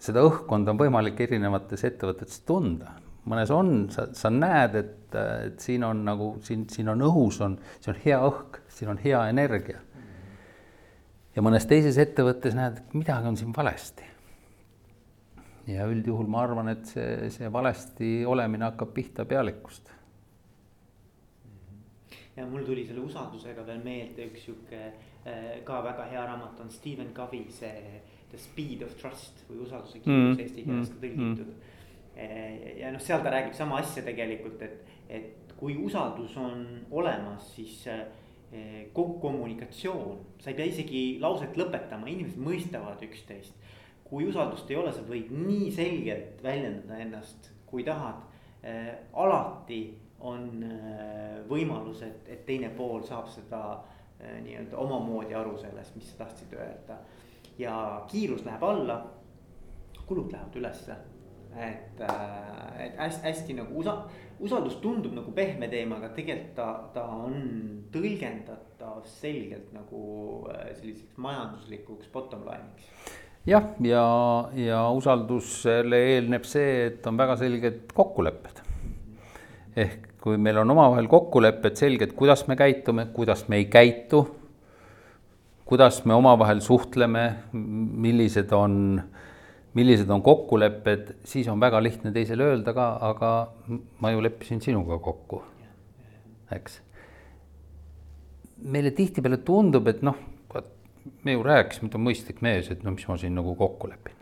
seda 0.00 0.24
õhkkonda 0.24 0.72
on 0.72 0.80
võimalik 0.80 1.20
erinevates 1.20 1.84
ettevõtetes 1.88 2.42
tunda. 2.48 2.96
mõnes 3.30 3.50
on, 3.52 3.88
sa, 3.92 4.06
sa 4.16 4.30
näed, 4.32 4.74
et, 4.80 5.14
et 5.46 5.60
siin 5.60 5.84
on 5.84 6.00
nagu 6.06 6.32
siin, 6.42 6.64
siin 6.72 6.88
on 6.88 7.04
õhus 7.04 7.40
on, 7.44 7.58
siin 7.80 7.94
on 7.94 8.00
hea 8.04 8.20
õhk, 8.26 8.60
siin 8.72 8.90
on 8.94 9.00
hea 9.02 9.20
energia. 9.28 9.82
Ja 11.36 11.44
mõnes 11.44 11.66
teises 11.70 11.98
ettevõttes 12.00 12.56
näed, 12.58 12.80
et 12.80 12.96
midagi 12.96 13.30
on 13.30 13.38
siin 13.38 13.54
valesti. 13.56 14.06
ja 15.70 15.86
üldjuhul 15.86 16.26
ma 16.26 16.42
arvan, 16.42 16.72
et 16.72 16.88
see, 16.88 17.30
see 17.30 17.50
valesti 17.52 18.24
olemine 18.26 18.66
hakkab 18.70 18.94
pihta 18.94 19.24
pealikust. 19.24 19.90
ja 22.36 22.46
mul 22.46 22.64
tuli 22.66 22.86
selle 22.86 23.04
usaldusega 23.06 23.66
veel 23.66 23.82
meelde 23.84 24.30
üks 24.30 24.46
sihuke 24.46 24.80
eh, 25.24 25.60
ka 25.64 25.82
väga 25.84 26.08
hea 26.10 26.24
raamat 26.26 26.60
on 26.60 26.70
Stephen 26.70 27.12
Covey, 27.14 27.46
see 27.50 28.00
The 28.30 28.38
speed 28.38 28.82
of 28.86 28.94
trust 28.94 29.42
või 29.48 29.64
usalduse 29.64 29.98
kiirus 29.98 30.36
mm. 30.36 30.40
eesti 30.40 30.62
keeles 30.62 30.90
ka 30.90 30.96
mm. 30.96 31.02
tõlgitud 31.02 31.48
mm.. 31.50 32.80
ja 32.80 32.90
noh, 32.94 33.02
seal 33.02 33.22
ta 33.24 33.32
räägib 33.34 33.56
sama 33.58 33.80
asja 33.82 34.04
tegelikult, 34.06 34.62
et, 34.62 34.92
et 35.08 35.54
kui 35.60 35.74
usaldus 35.76 36.36
on 36.40 36.62
olemas, 36.90 37.50
siis 37.54 37.82
eh, 37.90 38.06
kogu 38.92 39.20
kommunikatsioon, 39.22 40.16
sa 40.42 40.50
ei 40.50 40.56
pea 40.58 40.66
isegi 40.66 41.02
lauset 41.22 41.54
lõpetama, 41.58 42.08
inimesed 42.10 42.40
mõistavad 42.42 43.02
üksteist. 43.06 43.54
kui 44.10 44.24
usaldust 44.26 44.70
ei 44.70 44.76
ole, 44.76 44.90
sa 44.90 45.04
võid 45.06 45.28
nii 45.30 45.68
selgelt 45.70 46.42
väljendada 46.42 46.96
ennast, 46.98 47.52
kui 47.66 47.84
tahad 47.86 48.24
äh,. 48.64 48.88
alati 49.12 49.94
on 50.20 50.64
äh, 50.66 51.38
võimalus, 51.48 52.02
et, 52.02 52.26
et 52.28 52.42
teine 52.46 52.72
pool 52.74 53.04
saab 53.06 53.28
seda 53.30 53.62
nii-öelda 54.20 54.76
omamoodi 54.76 55.34
aru 55.34 55.54
sellest, 55.58 55.94
mis 55.96 56.10
sa 56.10 56.24
tahtsid 56.24 56.52
öelda 56.52 56.98
ja 57.58 58.04
kiirus 58.08 58.44
läheb 58.44 58.62
alla, 58.62 58.98
kulud 60.06 60.32
lähevad 60.32 60.56
ülesse. 60.56 60.96
Et, 61.56 62.00
äh, 62.00 62.84
et 62.86 62.98
hästi, 62.98 63.22
hästi 63.26 63.56
nagu 63.58 63.80
usa-, 63.82 64.02
usaldus 64.40 64.76
tundub 64.82 65.14
nagu 65.16 65.32
pehme 65.36 65.68
teema, 65.72 65.98
aga 66.00 66.12
tegelikult 66.16 66.54
ta, 66.56 66.68
ta 66.94 67.06
on 67.26 67.36
tõlgendatav 67.94 69.02
selgelt 69.10 69.72
nagu 69.76 70.02
äh, 70.52 70.70
selliseks 70.78 71.18
majanduslikuks 71.20 72.10
bottom 72.12 72.46
line'iks 72.48 73.16
jah, 73.50 73.70
ja, 73.84 74.04
ja 74.56 74.82
usaldusele 74.96 76.04
eelneb 76.14 76.46
see, 76.48 76.86
et 76.90 77.06
on 77.10 77.18
väga 77.20 77.38
selged 77.40 77.86
kokkulepped. 77.94 78.62
ehk 79.76 80.06
kui 80.20 80.36
meil 80.36 80.58
on 80.60 80.70
omavahel 80.74 81.06
kokkulepped 81.08 81.78
selged, 81.80 82.12
kuidas 82.12 82.44
me 82.48 82.56
käitume, 82.60 83.06
kuidas 83.14 83.46
me 83.48 83.56
ei 83.56 83.70
käitu 83.72 84.26
kuidas 85.70 86.04
me 86.04 86.14
omavahel 86.14 86.60
suhtleme, 86.60 87.34
millised 87.52 88.50
on, 88.52 89.02
millised 89.74 90.10
on 90.10 90.22
kokkulepped, 90.22 91.14
siis 91.24 91.48
on 91.48 91.60
väga 91.62 91.82
lihtne 91.82 92.12
teisele 92.14 92.48
öelda 92.50 92.74
ka, 92.74 92.86
aga 93.10 93.32
ma 94.02 94.10
ju 94.10 94.22
leppisin 94.24 94.62
sinuga 94.62 94.98
kokku, 95.02 95.42
eks. 96.56 96.80
meile 98.60 98.90
tihtipeale 98.90 99.38
tundub, 99.46 99.86
et 99.88 100.02
noh, 100.04 100.18
me 101.24 101.32
ju 101.32 101.44
rääkisime, 101.44 101.90
ta 101.90 101.98
on 101.98 102.08
mõistlik 102.08 102.42
mees, 102.44 102.70
et 102.72 102.82
no 102.84 102.92
mis 102.94 103.06
ma 103.08 103.16
siin 103.20 103.36
nagu 103.38 103.54
kokku 103.58 103.90
lepin. 103.90 104.16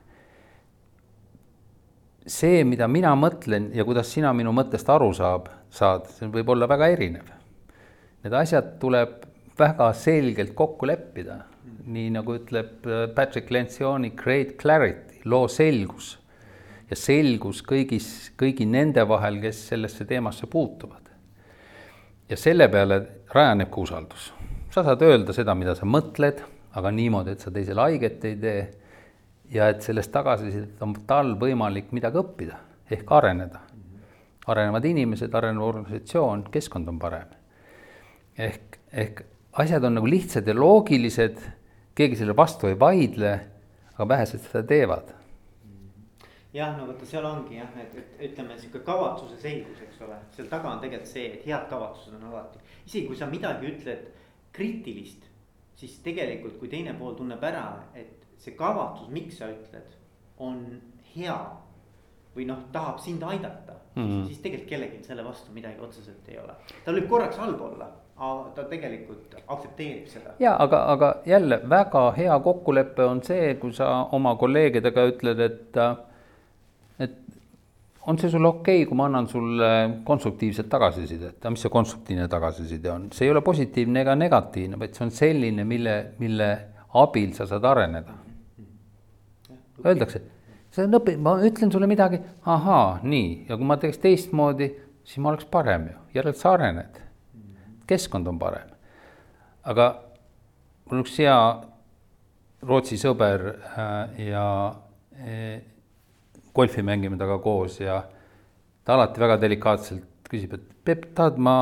see, 2.29 2.61
mida 2.69 2.85
mina 2.93 3.15
mõtlen 3.17 3.71
ja 3.73 3.87
kuidas 3.89 4.11
sina 4.13 4.35
minu 4.37 4.53
mõttest 4.53 4.89
aru 4.93 5.15
saab, 5.17 5.47
saad, 5.73 6.11
see 6.13 6.29
võib 6.29 6.51
olla 6.53 6.67
väga 6.69 6.91
erinev. 6.93 7.31
Need 8.21 8.35
asjad 8.37 8.75
tuleb 8.83 9.23
väga 9.57 9.87
selgelt 9.97 10.53
kokku 10.55 10.91
leppida, 10.91 11.39
nii 11.89 12.11
nagu 12.19 12.37
ütleb 12.37 12.85
äh, 12.85 13.07
Patrick 13.17 13.49
Lencioni 13.51 14.11
Great 14.17 14.59
Clarity, 14.61 15.08
loo 15.25 15.49
selgus 15.49 16.17
ja 16.91 16.97
selgus 16.97 17.63
kõigis, 17.67 18.09
kõigi 18.39 18.67
nende 18.69 19.05
vahel, 19.09 19.41
kes 19.43 19.67
sellesse 19.73 20.05
teemasse 20.09 20.47
puutuvad. 20.47 21.09
ja 22.29 22.37
selle 22.37 22.69
peale 22.69 23.25
rajaneb 23.33 23.71
ka 23.71 23.81
usaldus. 23.81 24.33
sa 24.71 24.85
saad 24.85 25.03
öelda 25.03 25.33
seda, 25.33 25.55
mida 25.55 25.75
sa 25.75 25.87
mõtled, 25.87 26.43
aga 26.75 26.91
niimoodi, 26.91 27.31
et 27.31 27.41
sa 27.41 27.51
teisele 27.51 27.81
haiget 27.81 28.25
ei 28.25 28.37
tee 28.37 28.71
ja 29.51 29.69
et 29.69 29.83
sellest 29.83 30.13
tagasisidet 30.13 30.83
on 30.83 30.95
tal 31.07 31.35
võimalik 31.41 31.93
midagi 31.93 32.21
õppida 32.21 32.59
ehk 32.91 33.13
areneda. 33.13 33.61
arenevad 34.47 34.85
inimesed, 34.85 35.35
arenev 35.35 35.63
organisatsioon, 35.63 36.47
keskkond 36.53 36.89
on 36.89 36.99
parem. 36.99 37.29
ehk, 38.39 38.79
ehk 38.93 39.23
asjad 39.53 39.85
on 39.85 39.95
nagu 39.99 40.07
lihtsad 40.07 40.47
ja 40.47 40.55
loogilised, 40.55 41.39
keegi 41.95 42.17
selle 42.17 42.37
vastu 42.37 42.69
ei 42.69 42.79
vaidle, 42.79 43.41
aga 43.99 44.09
vähesed 44.09 44.45
seda 44.47 44.63
teevad. 44.63 45.15
jah, 46.55 46.77
no 46.79 46.87
vaata, 46.89 47.07
seal 47.07 47.27
ongi 47.29 47.59
jah, 47.59 47.75
et, 47.83 47.97
et 47.99 48.21
ütleme, 48.31 48.55
sihuke 48.59 48.81
kavatsuse 48.87 49.37
selgus, 49.43 49.83
eks 49.85 50.01
ole, 50.07 50.17
seal 50.37 50.47
taga 50.49 50.71
on 50.71 50.81
tegelikult 50.81 51.11
see, 51.11 51.27
et 51.35 51.45
head 51.47 51.67
kavatsused 51.71 52.15
on 52.17 52.31
alati, 52.31 52.63
isegi 52.87 53.07
kui 53.11 53.19
sa 53.19 53.29
midagi 53.29 53.69
ütled 53.69 54.07
kriitilist, 54.57 55.27
siis 55.77 55.99
tegelikult, 56.07 56.57
kui 56.59 56.71
teine 56.73 56.95
pool 56.99 57.19
tunneb 57.19 57.43
ära, 57.45 57.67
et 57.99 58.25
see 58.41 58.57
kavatsus, 58.59 59.11
miks 59.13 59.43
sa 59.43 59.51
ütled, 59.53 59.93
on 60.39 60.63
hea 61.13 61.37
või 62.37 62.47
noh, 62.49 62.65
tahab 62.73 63.03
sind 63.03 63.23
aidata 63.27 63.75
mm, 63.95 64.03
-hmm. 64.03 64.27
siis 64.31 64.39
tegelikult 64.39 64.71
kellelgi 64.71 65.03
selle 65.05 65.25
vastu 65.27 65.53
midagi 65.53 65.81
otseselt 65.83 66.29
ei 66.29 66.39
ole. 66.39 66.55
tal 66.85 66.95
võib 66.95 67.09
korraks 67.11 67.37
halb 67.43 67.61
olla, 67.61 67.91
ta 68.55 68.65
tegelikult 68.71 69.37
aktsepteerib 69.47 70.07
seda. 70.11 70.35
ja 70.43 70.57
aga, 70.59 70.83
aga 70.93 71.15
jälle 71.27 71.61
väga 71.71 72.05
hea 72.17 72.39
kokkulepe 72.45 73.05
on 73.05 73.23
see, 73.23 73.55
kui 73.63 73.73
sa 73.73 73.91
oma 74.13 74.35
kolleegidega 74.37 75.05
ütled, 75.13 75.43
et, 75.45 75.79
et 76.99 77.19
on 78.07 78.19
see 78.19 78.31
sulle 78.31 78.49
okei 78.49 78.83
okay,, 78.83 78.89
kui 78.89 78.99
ma 78.99 79.07
annan 79.11 79.29
sulle 79.29 79.71
konstruktiivset 80.05 80.69
tagasisidet, 80.69 81.37
aga 81.41 81.53
mis 81.55 81.67
see 81.67 81.75
konstruktiivne 81.75 82.29
tagasiside 82.29 82.91
on, 82.91 83.11
see 83.13 83.29
ei 83.29 83.35
ole 83.35 83.45
positiivne 83.47 84.03
ega 84.03 84.17
negatiivne, 84.19 84.81
vaid 84.81 84.97
see 84.97 85.07
on 85.07 85.15
selline, 85.15 85.69
mille, 85.69 85.99
mille 86.19 86.49
abil 86.99 87.37
sa 87.37 87.47
saad 87.47 87.69
areneda. 87.69 88.17
Öeldakse 89.85 90.25
sa 90.75 90.87
õpi-, 90.87 91.17
ma 91.21 91.37
ütlen 91.47 91.73
sulle 91.73 91.89
midagi, 91.91 92.21
ahaa, 92.47 92.99
nii, 93.03 93.45
ja 93.49 93.59
kui 93.59 93.69
ma 93.69 93.79
teeks 93.81 94.01
teistmoodi, 94.03 94.71
siis 95.07 95.23
ma 95.23 95.33
oleks 95.33 95.49
parem 95.51 95.89
ju, 95.91 96.01
järelikult 96.19 96.43
sa 96.43 96.55
arened. 96.57 97.05
Keskkond 97.89 98.29
on 98.31 98.39
parem. 98.39 98.69
aga 99.65 99.89
mul 100.87 100.99
on 100.99 101.05
üks 101.05 101.19
hea 101.23 101.39
Rootsi 102.69 102.99
sõber 102.99 103.45
äh, 103.55 104.23
ja 104.33 104.45
äh, 105.15 105.61
golfi 106.55 106.83
mängime 106.83 107.19
temaga 107.19 107.39
koos 107.43 107.79
ja 107.81 108.01
ta 108.85 108.97
alati 108.97 109.21
väga 109.23 109.37
delikaatselt 109.41 110.29
küsib, 110.29 110.57
et 110.59 110.65
Peep, 110.89 111.11
tahad, 111.15 111.37
ma 111.37 111.55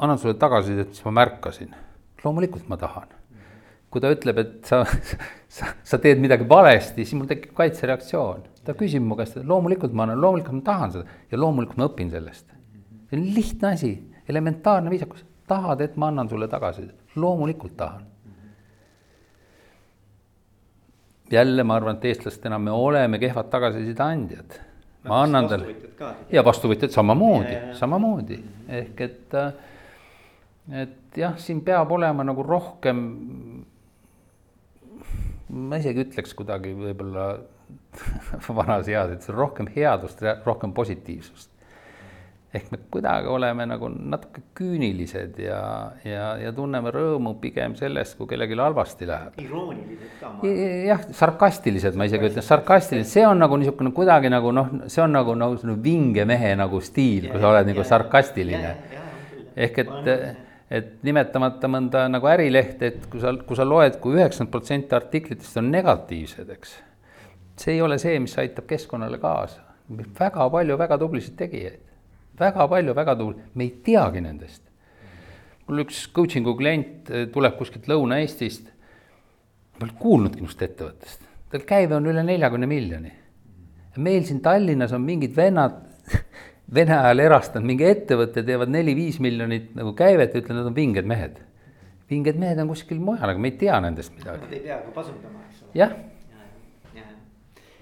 annan 0.00 0.18
sulle 0.20 0.36
tagasisidet, 0.36 0.92
siis 0.94 1.06
ma 1.08 1.16
märkasin. 1.22 1.74
loomulikult 2.24 2.68
ma 2.68 2.76
tahan 2.76 3.20
kui 3.90 4.02
ta 4.02 4.10
ütleb, 4.14 4.38
et 4.38 4.68
sa, 4.68 4.84
sa, 5.50 5.72
sa 5.82 5.98
teed 6.02 6.20
midagi 6.22 6.46
valesti, 6.48 7.02
siis 7.02 7.16
mul 7.18 7.28
tekib 7.30 7.54
kaitsereaktsioon. 7.58 8.46
ta 8.64 8.74
küsib 8.78 9.02
mu 9.02 9.16
käest, 9.18 9.40
loomulikult 9.46 9.94
ma 9.96 10.06
annan, 10.06 10.20
loomulikult 10.22 10.60
ma 10.60 10.66
tahan 10.66 10.94
seda 10.94 11.18
ja 11.32 11.40
loomulikult 11.40 11.80
ma 11.80 11.88
õpin 11.90 12.12
sellest. 12.12 12.46
see 13.10 13.18
on 13.18 13.26
lihtne 13.34 13.72
asi, 13.74 13.92
elementaarne 14.30 14.92
viisakus, 14.92 15.24
tahad, 15.50 15.82
et 15.84 15.98
ma 16.00 16.10
annan 16.10 16.30
sulle 16.30 16.48
tagasi, 16.48 16.88
loomulikult 17.16 17.76
tahan. 17.76 18.06
jälle 21.30 21.62
ma 21.62 21.76
arvan, 21.78 21.96
et 21.96 22.04
eestlastena 22.10 22.58
me 22.58 22.72
oleme 22.74 23.18
kehvad 23.18 23.50
tagasiside 23.50 24.02
andjad. 24.02 24.56
ma 25.04 25.22
annan 25.22 25.48
talle 25.48 25.74
ja 26.30 26.44
vastuvõtjad 26.44 26.90
samamoodi, 26.92 27.58
samamoodi 27.78 28.40
ehk 28.80 29.00
et, 29.00 29.36
et 30.82 31.20
jah, 31.22 31.38
siin 31.38 31.62
peab 31.64 31.92
olema 31.92 32.26
nagu 32.26 32.42
rohkem 32.42 33.04
ma 35.50 35.80
isegi 35.80 36.04
ütleks 36.04 36.34
kuidagi 36.38 36.74
võib-olla 36.76 37.30
vanas 38.58 38.88
eas, 38.90 39.14
et 39.14 39.24
see 39.24 39.32
on 39.34 39.40
rohkem 39.40 39.70
headust, 39.74 40.22
rohkem 40.46 40.74
positiivsust. 40.74 41.50
Ehk 42.54 42.70
me 42.72 42.78
kuidagi 42.90 43.30
oleme 43.30 43.66
nagu 43.70 43.88
natuke 43.88 44.42
küünilised 44.58 45.38
ja, 45.38 45.60
ja, 46.02 46.24
ja 46.40 46.50
tunneme 46.54 46.90
rõõmu 46.90 47.36
pigem 47.42 47.76
sellest, 47.78 48.16
kui 48.18 48.26
kellelgi 48.30 48.58
halvasti 48.58 49.06
läheb. 49.06 49.38
iroonilised 49.44 50.16
ka. 50.18 50.32
jah, 50.88 51.04
sarkastilised, 51.14 51.98
ma 51.98 52.08
isegi 52.10 52.32
ütlen, 52.32 52.46
sarkastilised, 52.46 53.12
see 53.12 53.26
on 53.26 53.38
nagu 53.38 53.58
niisugune 53.60 53.94
kuidagi 53.94 54.32
nagu 54.32 54.50
noh, 54.56 54.72
see 54.90 55.04
on 55.04 55.14
nagu, 55.14 55.36
nagu 55.38 55.58
selline 55.60 55.78
vinge 55.84 56.26
mehe 56.26 56.54
nagu 56.58 56.82
stiil, 56.82 57.30
kui 57.30 57.42
sa 57.42 57.52
oled 57.52 57.70
nagu 57.70 57.86
sarkastiline. 57.86 58.76
ehk 59.54 59.82
et 59.84 59.92
et 60.70 60.90
nimetamata 61.02 61.66
mõnda 61.70 62.04
nagu 62.10 62.28
ärilehte, 62.30 62.92
et 62.92 63.06
kui 63.10 63.22
sa, 63.22 63.32
kui 63.46 63.58
sa 63.58 63.66
loed 63.66 63.96
kui, 63.98 64.12
kui 64.12 64.20
üheksakümmend 64.20 64.52
protsenti 64.54 64.94
artiklitest 64.94 65.58
on 65.58 65.70
negatiivsed, 65.70 66.50
eks. 66.54 66.76
see 67.58 67.74
ei 67.74 67.82
ole 67.82 67.98
see, 67.98 68.18
mis 68.22 68.36
aitab 68.38 68.66
keskkonnale 68.70 69.18
kaasa. 69.22 69.66
väga 70.20 70.46
palju 70.50 70.76
väga 70.78 70.98
tublisid 70.98 71.34
tegijaid, 71.38 71.80
väga 72.40 72.66
palju 72.68 72.96
väga 72.96 73.16
tubli, 73.20 73.46
me 73.54 73.66
ei 73.66 73.72
teagi 73.84 74.24
nendest. 74.24 74.62
mul 75.68 75.84
üks 75.84 76.06
coaching'u 76.10 76.56
klient 76.58 77.10
eh, 77.10 77.26
tuleb 77.30 77.54
kuskilt 77.58 77.86
Lõuna-Eestist, 77.86 78.70
ma 79.74 79.84
polnud 79.84 79.98
kuulnudki 80.00 80.42
niisugust 80.42 80.64
ettevõttest, 80.66 81.28
tal 81.52 81.66
käive 81.68 81.94
on 81.94 82.08
üle 82.10 82.24
neljakümne 82.26 82.66
miljoni. 82.66 83.12
meil 83.96 84.24
siin 84.24 84.40
Tallinnas 84.40 84.92
on 84.92 85.04
mingid 85.06 85.36
vennad 85.36 85.78
Vene 86.70 86.94
ajal 86.94 87.18
erastanud 87.24 87.66
mingi 87.66 87.82
ettevõte, 87.82 88.44
teevad 88.46 88.70
neli-viis 88.70 89.16
miljonit 89.22 89.72
nagu 89.74 89.90
käivet 89.98 90.36
ja 90.36 90.42
ütlen, 90.42 90.60
nad 90.60 90.68
on 90.70 90.76
vinged 90.76 91.08
mehed. 91.08 91.40
vinged 92.10 92.38
mehed 92.38 92.58
on 92.62 92.70
kuskil 92.70 93.00
mujal, 93.02 93.26
aga 93.26 93.38
me 93.42 93.50
ei 93.50 93.56
tea 93.58 93.78
nendest 93.82 94.14
midagi. 94.14 94.44
Nad 94.44 94.54
ei 94.54 94.60
pea 94.62 94.76
ka 94.84 94.92
pasundama, 94.94 95.42
eks 95.48 95.64
ole. 95.64 95.70
jah. 95.74 95.96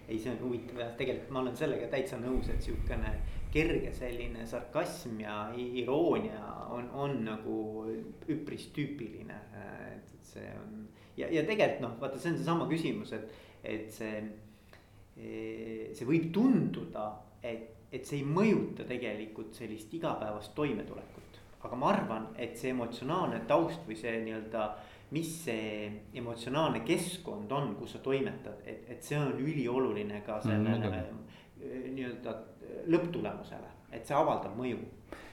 ei, 0.09 0.19
see 0.19 0.31
on 0.33 0.39
huvitav 0.41 0.81
jah, 0.81 0.95
tegelikult 0.97 1.35
ma 1.37 1.43
olen 1.43 1.57
sellega 1.57 1.89
täitsa 1.93 2.17
nõus, 2.17 2.49
et 2.49 2.65
sihukene 2.65 3.13
kerge 3.53 3.93
selline 3.97 4.47
sarkasm 4.47 5.21
ja 5.23 5.39
iroonia 5.57 6.43
on, 6.75 6.91
on 6.93 7.17
nagu 7.25 7.57
üpris 8.29 8.69
tüüpiline. 8.77 9.39
et, 9.95 10.13
et 10.15 10.35
see 10.35 10.51
on 10.59 10.85
ja, 11.17 11.31
ja 11.33 11.47
tegelikult 11.47 11.83
noh, 11.87 11.97
vaata, 12.01 12.21
see 12.21 12.35
on 12.35 12.39
seesama 12.39 12.69
küsimus, 12.71 13.15
et, 13.17 13.33
et 13.65 13.91
see, 13.93 14.21
see 15.17 16.07
võib 16.07 16.31
tunduda, 16.35 17.11
et 17.43 17.75
et 17.93 18.05
see 18.05 18.21
ei 18.21 18.27
mõjuta 18.29 18.85
tegelikult 18.89 19.57
sellist 19.57 19.93
igapäevast 19.97 20.55
toimetulekut. 20.57 21.41
aga 21.65 21.77
ma 21.77 21.89
arvan, 21.91 22.27
et 22.39 22.55
see 22.57 22.71
emotsionaalne 22.71 23.41
taust 23.49 23.83
või 23.89 23.97
see 23.99 24.13
nii-öelda, 24.23 24.67
mis 25.17 25.31
see 25.45 25.89
emotsionaalne 26.21 26.85
keskkond 26.87 27.51
on, 27.53 27.73
kus 27.81 27.97
sa 27.97 28.03
toimetad, 28.05 28.61
et, 28.65 28.85
et 28.93 29.03
see 29.03 29.19
on 29.19 29.33
ülioluline 29.41 30.21
ka 30.27 30.39
sellele 30.45 30.91
mm, 30.93 31.25
nii-öelda 31.61 32.35
lõpptulemusele, 32.89 33.71
et 33.93 34.07
see 34.07 34.17
avaldab 34.17 34.57
mõju. 34.59 34.81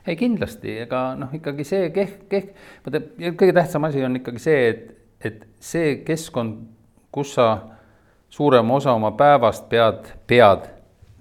Ei 0.06 0.18
kindlasti, 0.20 0.78
ega 0.86 1.16
noh, 1.18 1.32
ikkagi 1.34 1.66
see 1.66 1.90
keh-, 1.94 2.20
keh-, 2.30 2.52
vaata 2.86 3.02
kõige 3.40 3.56
tähtsam 3.58 3.88
asi 3.88 4.04
on 4.06 4.20
ikkagi 4.20 4.42
see, 4.42 4.68
et, 4.70 4.86
et 5.26 5.48
see 5.60 5.98
keskkond, 6.06 6.62
kus 7.16 7.34
sa 7.40 7.50
suurema 8.30 8.76
osa 8.78 8.94
oma 8.94 9.16
päevast 9.18 9.70
pead, 9.72 10.12
pead 10.28 10.68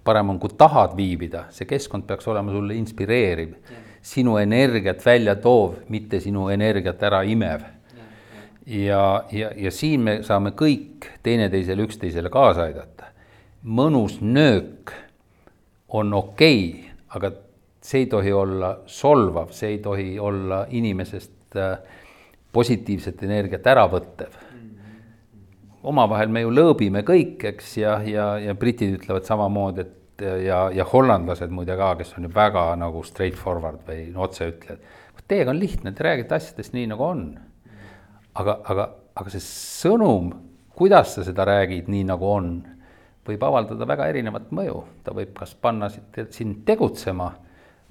parem 0.05 0.35
on, 0.35 0.41
kui 0.41 0.53
tahad 0.59 0.97
viibida, 0.97 1.47
see 1.55 1.69
keskkond 1.69 2.05
peaks 2.09 2.29
olema 2.29 2.53
sulle 2.53 2.77
inspireeriv, 2.77 3.55
sinu 4.05 4.37
energiat 4.37 5.01
välja 5.07 5.37
toov, 5.41 5.81
mitte 5.89 6.21
sinu 6.21 6.51
energiat 6.53 7.03
ära 7.03 7.23
imev. 7.25 7.65
ja, 8.67 9.25
ja, 9.33 9.51
ja 9.57 9.71
siin 9.71 10.01
me 10.01 10.19
saame 10.23 10.53
kõik 10.57 11.09
teineteisele, 11.23 11.85
üksteisele 11.89 12.31
kaasa 12.33 12.69
aidata. 12.69 13.14
Mõnus 13.65 14.21
nöök 14.21 14.93
on 15.89 16.13
okei 16.15 16.69
okay,, 16.69 16.95
aga 17.17 17.33
see 17.85 18.05
ei 18.05 18.07
tohi 18.11 18.33
olla 18.33 18.79
solvav, 18.87 19.53
see 19.53 19.77
ei 19.77 19.79
tohi 19.85 20.19
olla 20.19 20.65
inimesest 20.71 21.57
äh, 21.57 21.79
positiivset 22.53 23.23
energiat 23.23 23.67
ära 23.67 23.87
võttev 23.91 24.45
omavahel 25.85 26.33
me 26.33 26.45
ju 26.45 26.53
lõõbime 26.55 27.05
kõik, 27.07 27.43
eks, 27.53 27.77
ja, 27.81 27.99
ja, 28.09 28.29
ja 28.41 28.55
britid 28.59 28.97
ütlevad 28.99 29.27
samamoodi, 29.29 29.85
et 29.85 30.25
ja, 30.45 30.67
ja 30.73 30.87
hollandlased 30.89 31.53
muide 31.53 31.77
ka, 31.79 31.95
kes 31.99 32.15
on 32.19 32.29
ju 32.29 32.33
väga 32.35 32.67
nagu 32.81 33.03
straightforward 33.07 33.85
või 33.89 34.07
otseütlejad. 34.27 34.93
Teiega 35.25 35.55
on 35.55 35.61
lihtne, 35.61 35.95
te 35.97 36.05
räägite 36.05 36.37
asjadest 36.37 36.75
nii, 36.77 36.89
nagu 36.91 37.05
on. 37.07 37.23
aga, 38.37 38.59
aga, 38.69 38.89
aga 39.17 39.31
see 39.33 39.45
sõnum, 39.45 40.33
kuidas 40.77 41.15
sa 41.17 41.25
seda 41.25 41.47
räägid, 41.49 41.89
nii 41.89 42.05
nagu 42.09 42.29
on, 42.29 42.51
võib 43.27 43.43
avaldada 43.43 43.87
väga 43.89 44.09
erinevat 44.13 44.51
mõju. 44.53 44.85
ta 45.05 45.15
võib 45.17 45.33
kas 45.39 45.55
panna 45.55 45.89
sind 45.91 46.65
tegutsema 46.67 47.33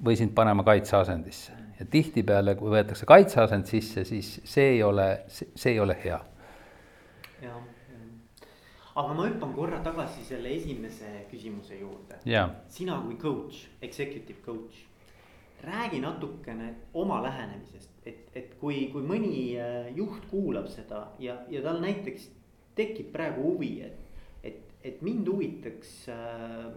või 0.04 0.16
sind 0.16 0.34
panema 0.34 0.64
kaitseasendisse. 0.64 1.52
ja 1.80 1.86
tihtipeale, 1.90 2.54
kui 2.54 2.70
võetakse 2.70 3.06
kaitseasend 3.06 3.66
sisse, 3.66 4.04
siis 4.04 4.40
see 4.44 4.76
ei 4.76 4.82
ole, 4.82 5.24
see 5.28 5.72
ei 5.72 5.80
ole 5.80 5.96
hea. 6.04 6.20
jah 7.42 7.62
aga 8.94 9.14
ma 9.14 9.26
hüppan 9.26 9.54
korra 9.54 9.80
tagasi 9.82 10.22
selle 10.24 10.52
esimese 10.54 11.24
küsimuse 11.30 11.78
juurde. 11.80 12.18
sina 12.68 13.00
kui 13.02 13.16
coach, 13.18 13.66
executive 13.82 14.40
coach, 14.44 14.84
räägi 15.64 16.00
natukene 16.00 16.74
oma 16.94 17.22
lähenemisest, 17.22 17.90
et, 18.06 18.28
et 18.34 18.54
kui, 18.60 18.88
kui 18.92 19.02
mõni 19.02 19.56
äh, 19.58 19.90
juht 19.96 20.28
kuulab 20.30 20.68
seda 20.68 21.08
ja, 21.18 21.38
ja 21.50 21.62
tal 21.64 21.80
näiteks 21.82 22.28
tekib 22.76 23.10
praegu 23.14 23.42
huvi, 23.42 23.80
et, 23.86 24.03
et, 24.84 25.00
mind 25.02 25.28
huvitaks 25.28 26.08
äh, 26.12 26.68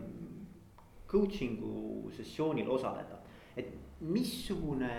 coaching'u 1.08 2.12
sessioonil 2.16 2.70
osaleda. 2.70 3.20
et 3.58 3.72
missugune 4.02 4.92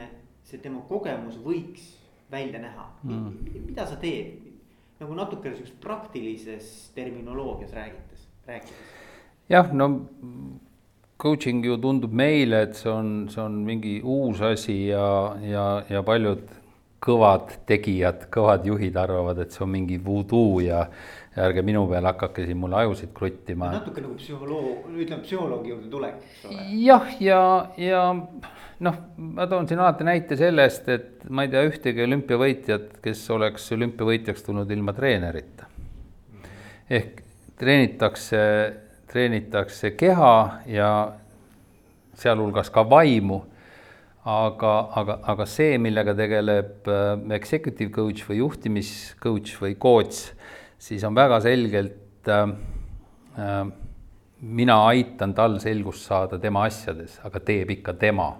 see 0.42 0.58
tema 0.58 0.80
kogemus 0.88 1.36
võiks 1.44 1.92
välja 2.30 2.60
näha 2.60 2.86
mm., 3.02 3.66
mida 3.68 3.86
sa 3.86 3.96
teed, 4.00 4.38
nagu 4.98 5.14
natukene 5.14 5.56
sihukest 5.56 5.80
praktilises 5.80 6.70
terminoloogias 6.94 7.72
räägites, 7.72 8.26
rääkides. 8.46 8.96
jah, 9.48 9.70
no 9.72 9.90
coaching 11.18 11.64
ju 11.64 11.76
tundub 11.82 12.12
meile, 12.14 12.62
et 12.68 12.78
see 12.78 12.90
on, 12.92 13.28
see 13.32 13.42
on 13.42 13.60
mingi 13.66 13.98
uus 14.02 14.40
asi 14.42 14.86
ja, 14.88 15.36
ja, 15.42 15.66
ja 15.90 16.02
paljud 16.06 16.46
kõvad 17.02 17.52
tegijad, 17.66 18.26
kõvad 18.34 18.66
juhid 18.66 18.96
arvavad, 18.98 19.38
et 19.42 19.54
see 19.54 19.64
on 19.66 19.72
mingi 19.74 19.98
voodoo 20.02 20.58
ja 20.64 20.84
ja 21.38 21.46
ärge 21.46 21.62
minu 21.62 21.84
peale 21.90 22.10
hakake 22.10 22.44
siin 22.48 22.58
mulle 22.58 22.76
ajusid 22.82 23.12
kruttima. 23.14 23.70
natuke 23.72 24.02
nagu 24.02 24.16
psühholoog, 24.18 24.88
ütleme 24.90 25.22
psühholoogi 25.22 25.72
juurde 25.72 25.90
tulek, 25.92 26.16
eks 26.24 26.46
ole. 26.50 26.64
jah, 26.82 27.12
ja, 27.22 27.42
ja 27.78 28.02
noh, 28.86 28.98
ma 29.16 29.46
toon 29.50 29.68
siin 29.70 29.82
alati 29.82 30.06
näite 30.08 30.38
sellest, 30.40 30.88
et 30.90 31.28
ma 31.30 31.46
ei 31.46 31.52
tea 31.52 31.62
ühtegi 31.68 32.04
olümpiavõitjat, 32.06 32.98
kes 33.04 33.22
oleks 33.34 33.70
olümpiavõitjaks 33.78 34.46
tulnud 34.48 34.74
ilma 34.74 34.94
treenerita. 34.96 35.70
ehk 36.90 37.22
treenitakse, 37.58 38.42
treenitakse 39.10 39.94
keha 39.98 40.34
ja 40.66 40.90
sealhulgas 42.18 42.70
ka 42.74 42.82
vaimu 42.90 43.44
aga, 44.28 44.72
aga, 45.00 45.18
aga 45.32 45.46
see, 45.48 45.78
millega 45.80 46.14
tegeleb 46.18 46.88
äh, 46.90 47.12
executive 47.36 47.92
coach 47.94 48.26
või 48.28 48.42
juhtimiscoach 48.42 49.54
või 49.62 49.76
coach, 49.80 50.32
siis 50.78 51.04
on 51.04 51.14
väga 51.14 51.40
selgelt 51.40 52.28
äh, 52.28 52.48
äh, 53.38 53.66
mina 54.40 54.78
aitan 54.86 55.34
tal 55.34 55.58
selgust 55.60 56.06
saada 56.06 56.38
tema 56.38 56.64
asjades, 56.68 57.18
aga 57.24 57.40
teeb 57.40 57.70
ikka 57.78 57.94
tema. 57.98 58.32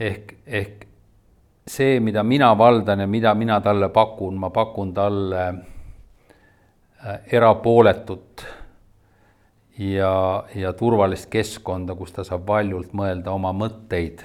ehk, 0.00 0.34
ehk 0.46 0.86
see, 1.66 2.00
mida 2.00 2.22
mina 2.22 2.54
valdan 2.58 3.00
ja 3.00 3.06
mida 3.06 3.34
mina 3.34 3.60
talle 3.60 3.88
pakun, 3.88 4.38
ma 4.40 4.50
pakun 4.50 4.94
talle 4.94 5.46
äh, 5.48 7.18
erapooletut 7.32 8.46
ja, 9.78 10.44
ja 10.54 10.72
turvalist 10.72 11.30
keskkonda, 11.30 11.94
kus 11.94 12.12
ta 12.12 12.24
saab 12.24 12.46
valjult 12.48 12.92
mõelda 12.92 13.32
oma 13.32 13.52
mõtteid 13.52 14.24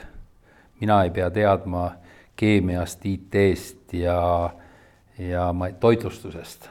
mina 0.79 1.03
ei 1.03 1.09
pea 1.09 1.29
teadma 1.31 1.89
keemiast, 2.35 3.05
IT-st 3.05 3.93
ja, 3.93 4.49
ja 5.17 5.53
ma 5.53 5.69
toitlustusest. 5.71 6.69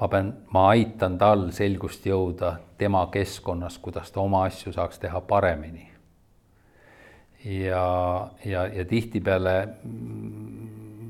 ma 0.00 0.08
pean, 0.08 0.32
ma 0.52 0.68
aitan 0.68 1.18
tal 1.18 1.50
selgust 1.56 2.04
jõuda 2.06 2.56
tema 2.78 3.06
keskkonnas, 3.12 3.78
kuidas 3.78 4.10
ta 4.12 4.20
oma 4.20 4.44
asju 4.44 4.72
saaks 4.72 4.98
teha 4.98 5.20
paremini. 5.20 5.88
ja, 7.44 8.28
ja, 8.44 8.66
ja 8.66 8.84
tihtipeale 8.84 9.56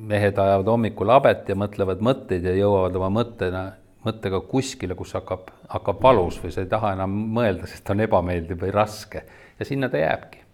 mehed 0.06 0.38
ajavad 0.38 0.70
hommikul 0.70 1.10
habet 1.10 1.48
ja 1.48 1.56
mõtlevad 1.58 2.04
mõtteid 2.04 2.44
ja 2.46 2.54
jõuavad 2.54 2.96
oma 2.96 3.10
mõttena, 3.10 3.66
mõttega 4.06 4.40
kuskile, 4.46 4.94
kus 4.94 5.16
hakkab, 5.18 5.50
hakkab 5.68 6.02
valus 6.02 6.38
või 6.42 6.52
sa 6.54 6.62
ei 6.62 6.70
taha 6.70 6.92
enam 6.94 7.16
mõelda, 7.34 7.66
sest 7.66 7.90
on 7.90 8.04
ebameeldiv 8.06 8.60
või 8.62 8.74
raske 8.74 9.24
ja 9.58 9.66
sinna 9.66 9.88
ta 9.90 9.98
jääbki 9.98 10.45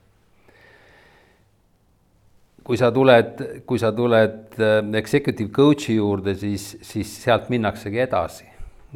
kui 2.64 2.78
sa 2.78 2.92
tuled, 2.94 3.42
kui 3.66 3.80
sa 3.80 3.90
tuled 3.94 4.56
äh, 4.60 4.78
executive 4.98 5.50
coach'i 5.54 5.96
juurde, 5.98 6.34
siis, 6.38 6.76
siis 6.86 7.10
sealt 7.24 7.50
minnaksegi 7.52 8.02
edasi. 8.04 8.48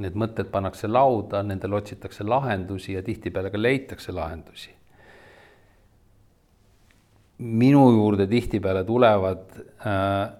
Need 0.02 0.16
mõtted 0.18 0.50
pannakse 0.52 0.88
lauda, 0.90 1.40
nendele 1.46 1.78
otsitakse 1.78 2.24
lahendusi 2.26 2.94
ja 2.94 3.02
tihtipeale 3.02 3.50
ka 3.50 3.60
leitakse 3.60 4.14
lahendusi. 4.14 4.72
minu 7.36 7.90
juurde 7.92 8.24
tihtipeale 8.26 8.84
tulevad 8.84 9.58
äh, 9.84 10.30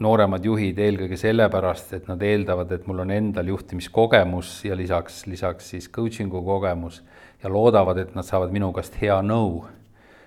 nooremad 0.00 0.44
juhid 0.44 0.78
eelkõige 0.78 1.16
sellepärast, 1.16 1.94
et 1.96 2.08
nad 2.08 2.20
eeldavad, 2.22 2.72
et 2.72 2.86
mul 2.86 3.00
on 3.06 3.10
endal 3.10 3.48
juhtimiskogemus 3.48 4.64
ja 4.64 4.76
lisaks, 4.76 5.22
lisaks 5.26 5.70
siis 5.72 5.88
coaching'u 5.88 6.42
kogemus 6.44 7.00
ja 7.42 7.48
loodavad, 7.48 8.02
et 8.04 8.14
nad 8.14 8.28
saavad 8.28 8.52
minu 8.52 8.68
käest 8.76 9.00
hea 9.00 9.16
nõu. 9.24 9.62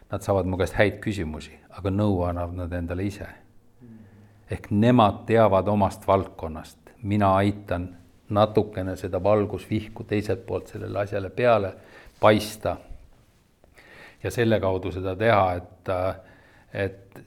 Nad 0.10 0.26
saavad 0.26 0.50
mu 0.50 0.58
käest 0.58 0.78
häid 0.78 0.98
küsimusi 1.02 1.63
aga 1.78 1.92
nõu 1.92 2.22
annavad 2.28 2.56
nad 2.58 2.74
endale 2.74 3.06
ise. 3.08 3.28
ehk 4.52 4.70
nemad 4.70 5.24
teavad 5.26 5.68
omast 5.68 6.08
valdkonnast, 6.08 6.78
mina 7.04 7.32
aitan 7.36 7.88
natukene 8.30 8.96
seda 8.96 9.24
valgusvihku 9.24 10.04
teiselt 10.04 10.46
poolt 10.46 10.68
sellele 10.68 11.00
asjale 11.00 11.30
peale 11.30 11.74
paista. 12.20 12.78
ja 14.24 14.32
selle 14.32 14.60
kaudu 14.60 14.92
seda 14.92 15.16
teha, 15.16 15.54
et, 15.54 15.90
et 16.74 17.24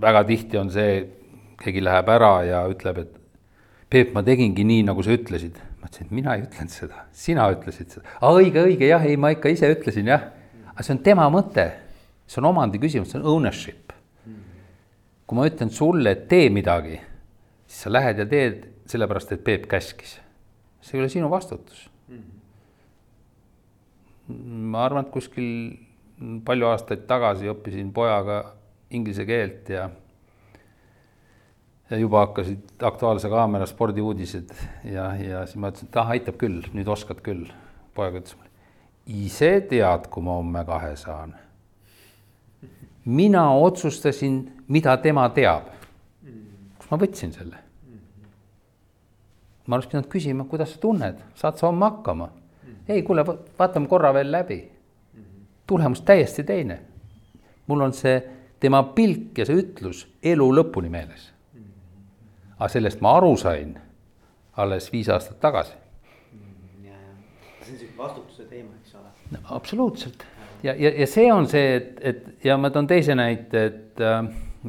väga 0.00 0.24
tihti 0.24 0.58
on 0.58 0.70
see, 0.70 1.08
keegi 1.62 1.82
läheb 1.84 2.08
ära 2.08 2.34
ja 2.46 2.66
ütleb, 2.70 2.98
et 2.98 3.18
Peep, 3.88 4.10
ma 4.12 4.20
tegingi 4.20 4.66
nii, 4.68 4.82
nagu 4.84 5.00
sa 5.04 5.14
ütlesid. 5.16 5.56
ma 5.80 5.88
ütlesin, 5.88 6.06
et 6.06 6.12
mina 6.12 6.34
ei 6.36 6.42
ütlenud 6.44 6.72
seda, 6.72 7.04
sina 7.12 7.46
ütlesid 7.52 7.94
seda. 7.94 8.04
aa, 8.20 8.32
õige, 8.36 8.60
õige, 8.60 8.88
jah, 8.88 9.04
ei, 9.04 9.16
ma 9.16 9.30
ikka 9.32 9.48
ise 9.48 9.70
ütlesin, 9.72 10.10
jah. 10.12 10.26
aga 10.74 10.84
see 10.84 10.92
on 10.92 11.00
tema 11.04 11.28
mõte 11.32 11.64
see 12.28 12.42
on 12.42 12.50
omandi 12.52 12.80
küsimus, 12.80 13.12
see 13.12 13.20
on 13.20 13.28
ownership. 13.34 13.92
kui 15.28 15.36
ma 15.36 15.44
ütlen 15.44 15.68
sulle, 15.68 16.14
et 16.14 16.22
tee 16.28 16.48
midagi, 16.48 16.96
siis 17.68 17.82
sa 17.84 17.92
lähed 17.92 18.22
ja 18.22 18.24
teed 18.28 18.62
sellepärast, 18.88 19.34
et 19.36 19.44
Peep 19.44 19.66
käskis. 19.68 20.18
see 20.80 20.96
ei 20.96 21.02
ole 21.02 21.08
sinu 21.12 21.30
vastutus. 21.30 21.88
ma 24.28 24.84
arvan, 24.84 25.06
et 25.06 25.12
kuskil 25.12 25.48
palju 26.44 26.68
aastaid 26.68 27.06
tagasi 27.08 27.48
õppisin 27.48 27.92
pojaga 27.94 28.42
inglise 28.90 29.24
keelt 29.24 29.68
ja 29.72 29.88
ja 31.90 31.96
juba 31.96 32.26
hakkasid 32.26 32.82
Aktuaalse 32.84 33.28
Kaamera 33.32 33.66
spordiuudised 33.66 34.52
ja, 34.84 35.14
ja 35.16 35.46
siis 35.46 35.56
ma 35.56 35.70
ütlesin, 35.72 35.88
et 35.88 35.96
ah, 35.96 36.12
aitab 36.12 36.36
küll, 36.40 36.60
nüüd 36.76 36.88
oskad 36.88 37.22
küll. 37.24 37.48
poeg 37.96 38.20
ütles 38.20 38.36
mulle, 38.36 38.50
ise 39.06 39.60
tead, 39.70 40.10
kui 40.12 40.22
ma 40.22 40.36
homme 40.36 40.64
kahe 40.68 40.92
saan 41.00 41.32
mina 43.08 43.50
otsustasin, 43.50 44.64
mida 44.68 44.96
tema 44.96 45.28
teab. 45.28 45.70
kus 46.78 46.90
ma 46.90 46.98
võtsin 47.00 47.32
selle? 47.32 47.56
ma 49.66 49.76
oleks 49.76 49.88
pidanud 49.88 50.08
küsima, 50.12 50.44
kuidas 50.48 50.74
sa 50.74 50.80
tunned, 50.82 51.22
saad 51.34 51.56
sa 51.56 51.68
homme 51.70 51.88
hakkama? 51.88 52.28
ei, 52.88 53.02
kuule, 53.02 53.24
vaatame 53.58 53.88
korra 53.88 54.12
veel 54.14 54.32
läbi. 54.32 54.60
tulemus 55.66 56.04
täiesti 56.04 56.44
teine. 56.44 56.80
mul 57.66 57.80
on 57.80 57.96
see 57.96 58.20
tema 58.60 58.82
pilk 58.82 59.38
ja 59.38 59.48
see 59.48 59.56
ütlus 59.64 60.04
elu 60.22 60.52
lõpuni 60.60 60.92
meeles. 60.92 61.32
aga 62.58 62.68
sellest 62.68 63.00
ma 63.00 63.16
aru 63.16 63.36
sain 63.36 63.78
alles 64.56 64.92
viis 64.92 65.08
aastat 65.08 65.40
tagasi. 65.40 65.72
ja 66.84 67.00
see 67.64 67.72
on 67.72 67.78
sihuke 67.78 67.96
vastutuse 67.98 68.44
teema, 68.52 68.74
eks 68.82 68.94
ole. 69.00 69.40
absoluutselt 69.44 70.28
ja, 70.62 70.74
ja, 70.74 70.92
ja 71.02 71.06
see 71.06 71.32
on 71.32 71.48
see, 71.50 71.76
et, 71.76 71.90
et 72.00 72.46
ja 72.46 72.56
ma 72.60 72.70
toon 72.74 72.88
teise 72.90 73.14
näite, 73.18 73.64
et, 73.64 74.02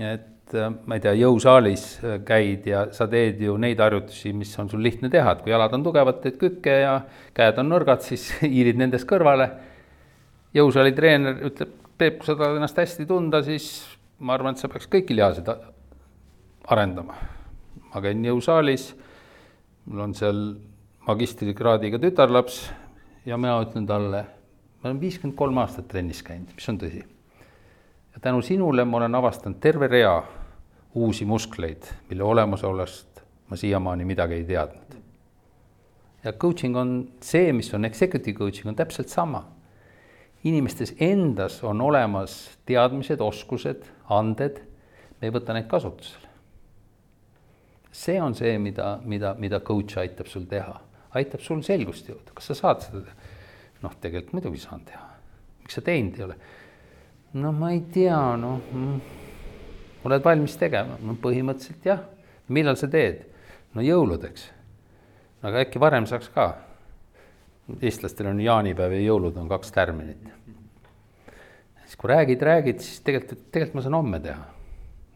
et 0.06 0.56
ma 0.86 0.98
ei 0.98 1.04
tea, 1.04 1.14
jõusaalis 1.20 1.86
käid 2.26 2.68
ja 2.70 2.86
sa 2.96 3.08
teed 3.10 3.42
ju 3.44 3.56
neid 3.62 3.82
harjutusi, 3.82 4.34
mis 4.34 4.52
on 4.62 4.70
sul 4.72 4.82
lihtne 4.84 5.12
teha, 5.14 5.36
et 5.36 5.44
kui 5.46 5.54
jalad 5.54 5.74
on 5.78 5.86
tugevad, 5.86 6.22
teed 6.24 6.40
kükke 6.42 6.80
ja 6.84 6.96
käed 7.38 7.60
on 7.62 7.70
nõrgad, 7.72 8.04
siis 8.06 8.30
hiilid 8.46 8.80
nendest 8.80 9.10
kõrvale. 9.10 9.50
jõusaali 10.54 10.96
treener 10.98 11.44
ütleb, 11.50 11.76
Peep, 12.00 12.22
kui 12.22 12.30
sa 12.30 12.34
tahad 12.40 12.56
ennast 12.56 12.78
hästi 12.80 13.04
tunda, 13.04 13.42
siis 13.44 13.66
ma 14.24 14.32
arvan, 14.38 14.56
et 14.56 14.62
sa 14.62 14.70
peaks 14.72 14.88
kõiki 14.88 15.18
lihaseid 15.18 15.50
arendama. 16.72 17.18
ma 17.92 18.02
käin 18.02 18.24
jõusaalis, 18.24 18.94
mul 19.86 20.06
on 20.06 20.14
seal 20.16 20.40
magistrikraadiga 21.08 22.00
tütarlaps 22.00 22.62
ja 23.26 23.38
mina 23.38 23.58
ütlen 23.66 23.88
talle 23.90 24.24
ma 24.84 24.90
olen 24.90 25.00
viiskümmend 25.02 25.38
kolm 25.38 25.58
aastat 25.60 25.88
trennis 25.92 26.22
käinud, 26.24 26.52
mis 26.56 26.70
on 26.72 26.80
tõsi. 26.80 27.04
ja 28.14 28.22
tänu 28.22 28.42
sinule 28.42 28.86
ma 28.86 28.98
olen 28.98 29.16
avastanud 29.16 29.60
terve 29.60 29.88
rea 29.88 30.24
uusi 30.96 31.26
muskleid, 31.26 31.84
mille 32.10 32.24
olemasolust 32.24 33.22
ma 33.50 33.58
siiamaani 33.58 34.06
midagi 34.06 34.34
ei 34.34 34.44
teadnud. 34.44 34.96
ja 36.24 36.34
coaching 36.34 36.78
on 36.78 37.10
see, 37.22 37.54
mis 37.54 37.74
on 37.74 37.86
executive 37.86 38.38
coaching, 38.38 38.68
on 38.68 38.76
täpselt 38.76 39.10
sama. 39.10 39.46
inimestes 40.44 40.96
endas 41.00 41.64
on 41.64 41.82
olemas 41.82 42.58
teadmised, 42.66 43.20
oskused, 43.20 43.84
anded, 44.10 44.62
me 45.22 45.28
ei 45.28 45.32
võta 45.32 45.54
neid 45.54 45.68
kasutusele. 45.68 46.28
see 47.92 48.22
on 48.22 48.36
see, 48.36 48.58
mida, 48.58 49.00
mida, 49.04 49.36
mida 49.38 49.60
coach 49.60 49.98
aitab 49.98 50.28
sul 50.28 50.48
teha, 50.48 50.80
aitab 51.12 51.42
sul 51.44 51.62
selgust 51.62 52.08
jõuda, 52.08 52.32
kas 52.34 52.54
sa 52.54 52.56
saad 52.56 52.88
seda 52.88 53.02
teha 53.02 53.19
noh, 53.84 53.96
tegelikult 54.02 54.36
muidugi 54.38 54.62
saan 54.64 54.84
teha. 54.88 55.06
miks 55.62 55.78
sa 55.78 55.84
teinud 55.86 56.18
ei 56.18 56.26
ole? 56.26 56.38
no 57.40 57.52
ma 57.56 57.72
ei 57.74 57.82
tea, 57.94 58.20
noh 58.42 58.60
mm.. 58.72 59.02
oled 60.08 60.26
valmis 60.26 60.58
tegema? 60.60 60.98
no 61.02 61.16
põhimõtteliselt 61.22 61.86
jah. 61.86 62.04
millal 62.48 62.80
sa 62.80 62.90
teed? 62.92 63.24
no 63.76 63.86
jõuludeks. 63.86 64.50
aga 65.46 65.64
äkki 65.66 65.82
varem 65.82 66.10
saaks 66.10 66.32
ka? 66.36 66.52
eestlastel 67.86 68.32
on 68.32 68.40
jaanipäev 68.42 68.98
ja 68.98 69.02
jõulud 69.06 69.38
on 69.40 69.50
kaks 69.50 69.72
tärminit. 69.76 70.30
siis 71.86 71.96
kui 71.96 72.12
räägid, 72.12 72.42
räägid, 72.42 72.80
siis 72.84 73.04
tegelikult, 73.06 73.52
tegelikult 73.52 73.80
ma 73.80 73.88
saan 73.88 74.00
homme 74.02 74.24
teha. 74.24 74.46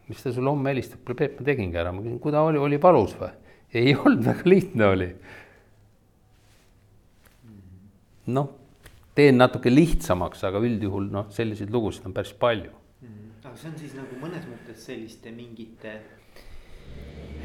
mis 0.08 0.22
ta 0.22 0.32
sulle 0.32 0.52
homme 0.52 0.70
helistab, 0.70 1.04
kuule 1.04 1.18
Peep, 1.18 1.40
ma 1.40 1.48
tegingi 1.52 1.80
ära, 1.80 1.92
ma 1.92 2.04
küsin, 2.04 2.20
kui 2.22 2.32
ta 2.32 2.44
oli, 2.46 2.60
oli 2.60 2.80
valus 2.80 3.16
või? 3.20 3.32
ei 3.74 3.96
olnud, 3.98 4.22
väga 4.22 4.46
lihtne 4.46 4.86
oli 4.86 5.08
noh, 8.26 8.50
teen 9.14 9.38
natuke 9.38 9.72
lihtsamaks, 9.72 10.44
aga 10.48 10.62
üldjuhul 10.64 11.10
noh, 11.12 11.28
selliseid 11.34 11.70
lugusid 11.74 12.06
on 12.08 12.16
päris 12.16 12.34
palju 12.38 12.72
mm.. 13.04 13.30
aga 13.44 13.54
see 13.56 13.70
on 13.70 13.78
siis 13.78 13.94
nagu 13.98 14.18
mõnes 14.22 14.46
mõttes 14.50 14.84
selliste 14.88 15.32
mingite 15.34 15.98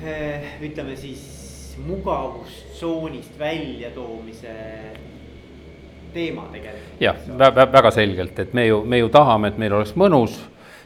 eh, 0.03 0.55
ütleme 0.65 0.95
siis 0.99 1.27
mugavustsoonist 1.85 3.39
väljatoomise 3.39 4.55
teema 6.13 6.47
tegelikult. 6.51 7.01
jah 7.01 7.15
vä, 7.27 7.51
vä, 7.55 7.67
väga 7.71 7.91
selgelt, 7.91 8.39
et 8.39 8.53
me 8.53 8.65
ju, 8.67 8.83
me 8.85 8.97
ju 8.97 9.09
tahame, 9.13 9.51
et 9.51 9.59
meil 9.61 9.75
oleks 9.77 9.93
mõnus 9.99 10.39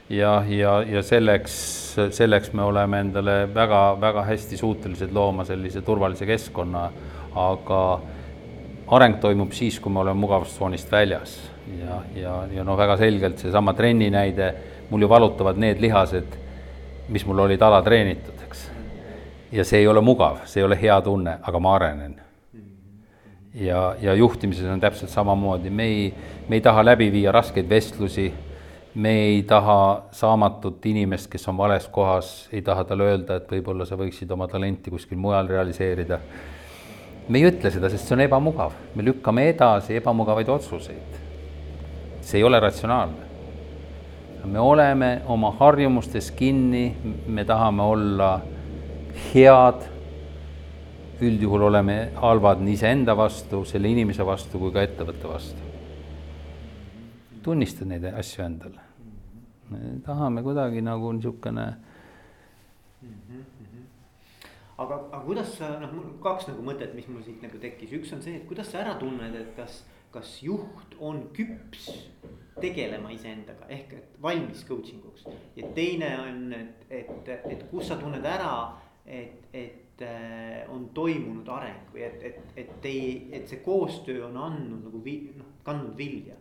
ja, 0.09 0.43
ja, 0.47 0.81
ja 0.87 1.03
selleks, 1.03 1.55
selleks 2.11 2.53
me 2.53 2.63
oleme 2.63 2.99
endale 3.05 3.37
väga-väga 3.53 4.25
hästi 4.27 4.57
suutelised 4.59 5.13
looma 5.15 5.45
sellise 5.47 5.81
turvalise 5.81 6.27
keskkonna, 6.27 6.89
aga 7.35 7.83
areng 8.87 9.19
toimub 9.21 9.51
siis, 9.51 9.79
kui 9.79 9.91
me 9.91 9.99
oleme 9.99 10.19
mugavustsoonist 10.19 10.91
väljas 10.91 11.37
ja, 11.79 12.01
ja, 12.15 12.33
ja 12.51 12.63
no 12.63 12.77
väga 12.77 12.97
selgelt 12.97 13.39
seesama 13.39 13.73
trenni 13.73 14.09
näide, 14.11 14.53
mul 14.89 15.01
ju 15.01 15.09
valutavad 15.09 15.57
need 15.57 15.81
lihased, 15.81 16.35
mis 17.09 17.25
mul 17.25 17.45
olid 17.45 17.61
alatreenitud, 17.61 18.43
eks. 18.47 18.67
ja 19.51 19.65
see 19.65 19.83
ei 19.83 19.87
ole 19.87 20.01
mugav, 20.01 20.43
see 20.45 20.61
ei 20.61 20.67
ole 20.67 20.79
hea 20.81 20.99
tunne, 21.01 21.37
aga 21.41 21.59
ma 21.59 21.75
arenen 21.75 22.19
ja, 23.53 23.95
ja 24.01 24.13
juhtimises 24.13 24.65
on 24.69 24.79
täpselt 24.79 25.09
samamoodi, 25.09 25.69
me 25.69 25.83
ei, 25.83 26.13
me 26.49 26.55
ei 26.55 26.61
taha 26.61 26.85
läbi 26.85 27.11
viia 27.11 27.31
raskeid 27.31 27.69
vestlusi, 27.69 28.33
me 28.95 29.11
ei 29.25 29.43
taha 29.43 30.03
saamatut 30.11 30.85
inimest, 30.85 31.29
kes 31.31 31.47
on 31.47 31.57
vales 31.57 31.87
kohas, 31.87 32.49
ei 32.51 32.61
taha 32.61 32.83
talle 32.83 33.09
öelda, 33.09 33.37
et 33.37 33.51
võib-olla 33.51 33.85
sa 33.85 33.97
võiksid 33.97 34.31
oma 34.33 34.47
talenti 34.47 34.91
kuskil 34.93 35.17
mujal 35.17 35.49
realiseerida. 35.49 36.19
Me 37.27 37.39
ei 37.39 37.47
ütle 37.47 37.71
seda, 37.71 37.89
sest 37.91 38.07
see 38.07 38.17
on 38.17 38.23
ebamugav, 38.25 38.73
me 38.95 39.05
lükkame 39.05 39.47
edasi 39.53 39.97
ebamugavaid 39.99 40.49
otsuseid. 40.49 41.19
see 42.21 42.37
ei 42.39 42.43
ole 42.43 42.59
ratsionaalne. 42.59 43.31
me 44.45 44.59
oleme 44.59 45.21
oma 45.27 45.51
harjumustes 45.59 46.31
kinni, 46.31 46.95
me 47.27 47.45
tahame 47.45 47.83
olla 47.83 48.41
head 49.33 49.89
üldjuhul 51.23 51.61
oleme 51.69 52.11
halvad 52.15 52.61
nii 52.61 52.73
iseenda 52.73 53.15
vastu, 53.17 53.63
selle 53.65 53.87
inimese 53.87 54.25
vastu 54.25 54.59
kui 54.59 54.73
ka 54.73 54.83
ettevõtte 54.83 55.29
vastu. 55.29 55.69
tunnista 57.43 57.85
neid 57.85 58.03
asju 58.11 58.43
endale. 58.43 58.81
me 59.69 59.99
tahame 60.05 60.43
kuidagi 60.43 60.81
nagu 60.81 61.11
niisugune 61.11 61.67
aga, 64.77 64.99
aga 65.09 65.21
kuidas 65.25 65.55
sa, 65.57 65.73
noh, 65.81 65.91
mul 65.95 66.13
kaks 66.23 66.49
nagu 66.51 66.65
mõtet, 66.65 66.95
mis 66.97 67.09
mul 67.11 67.23
siit 67.25 67.43
nagu 67.45 67.59
tekkis, 67.61 67.93
üks 67.99 68.13
on 68.15 68.23
see, 68.25 68.37
et 68.39 68.47
kuidas 68.49 68.71
sa 68.71 68.81
ära 68.83 68.95
tunned, 69.01 69.35
et 69.39 69.53
kas, 69.57 69.83
kas 70.13 70.37
juht 70.45 70.97
on 70.99 71.25
küps 71.35 71.89
tegelema 72.61 73.09
iseendaga 73.13 73.65
ehk 73.73 73.95
et 73.97 74.17
valmis 74.21 74.61
coaching 74.67 75.01
uks. 75.09 75.25
ja 75.57 75.69
teine 75.75 76.11
on, 76.21 76.43
et, 76.53 76.83
et, 76.89 77.31
et 77.49 77.63
kus 77.71 77.89
sa 77.89 77.97
tunned 78.01 78.25
ära, 78.25 78.53
et, 79.05 79.49
et 79.53 79.83
Äh, 80.01 80.65
on 80.73 80.87
toimunud 80.89 81.47
areng 81.53 81.91
või 81.93 82.01
et, 82.01 82.23
et, 82.25 82.37
et 82.57 82.85
ei, 82.89 83.09
et 83.37 83.45
see 83.45 83.59
koostöö 83.61 84.23
on 84.25 84.39
andnud 84.41 84.87
nagu 84.87 85.01
vi-, 85.05 85.29
noh, 85.37 85.51
kandnud 85.63 85.93
vilja? 85.99 86.39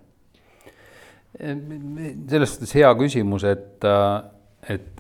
selles 1.37 2.55
suhtes 2.55 2.73
hea 2.77 2.89
küsimus, 2.97 3.45
et, 3.49 3.85
äh, 3.85 4.73
et 4.73 4.92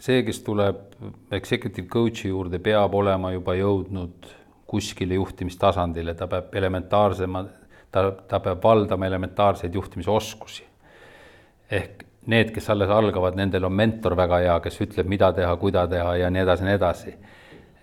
see, 0.00 0.22
kes 0.26 0.42
tuleb 0.46 1.32
executive 1.36 1.88
coach'i 1.88 2.30
juurde, 2.30 2.60
peab 2.62 2.94
olema 2.96 3.32
juba 3.34 3.54
jõudnud 3.58 4.28
kuskile 4.70 5.18
juhtimistasandile, 5.18 6.14
ta 6.14 6.28
peab 6.30 6.54
elementaarsema, 6.56 7.44
ta, 7.92 8.04
ta 8.28 8.40
peab 8.40 8.62
valdama 8.64 9.08
elementaarseid 9.10 9.74
juhtimisoskusi. 9.74 10.64
ehk 11.70 12.06
need, 12.26 12.50
kes 12.54 12.70
alles 12.70 12.90
algavad, 12.90 13.36
nendel 13.38 13.64
on 13.64 13.72
mentor 13.72 14.16
väga 14.18 14.40
hea, 14.44 14.56
kes 14.64 14.80
ütleb, 14.84 15.08
mida 15.08 15.30
teha, 15.32 15.52
kuida 15.56 15.86
teha 15.88 16.16
ja 16.20 16.30
nii 16.30 16.42
edasi, 16.42 16.66
nii 16.66 16.74
edasi. 16.76 17.14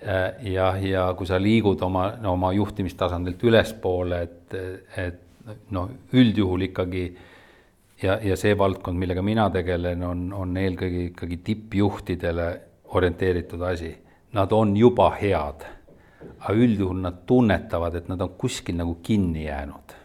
Äh, 0.07 0.51
ja, 0.53 0.67
ja 0.77 1.07
kui 1.17 1.27
sa 1.27 1.39
liigud 1.41 1.81
oma, 1.81 2.11
oma 2.29 2.51
juhtimistasandilt 2.53 3.43
ülespoole, 3.43 4.21
et, 4.27 4.57
et 4.97 5.57
noh, 5.73 5.89
üldjuhul 6.13 6.67
ikkagi 6.67 7.07
ja, 8.03 8.19
ja 8.23 8.37
see 8.39 8.57
valdkond, 8.57 8.99
millega 8.99 9.21
mina 9.21 9.49
tegelen, 9.53 10.03
on, 10.03 10.27
on 10.33 10.57
eelkõige 10.57 11.07
ikkagi 11.11 11.39
tippjuhtidele 11.51 12.47
orienteeritud 12.97 13.61
asi. 13.61 13.93
Nad 14.37 14.51
on 14.51 14.75
juba 14.77 15.09
head, 15.17 15.63
aga 16.39 16.53
üldjuhul 16.55 16.99
nad 17.01 17.23
tunnetavad, 17.25 17.95
et 17.95 18.09
nad 18.11 18.21
on 18.21 18.35
kuskil 18.39 18.77
nagu 18.77 18.97
kinni 19.03 19.47
jäänud 19.47 19.97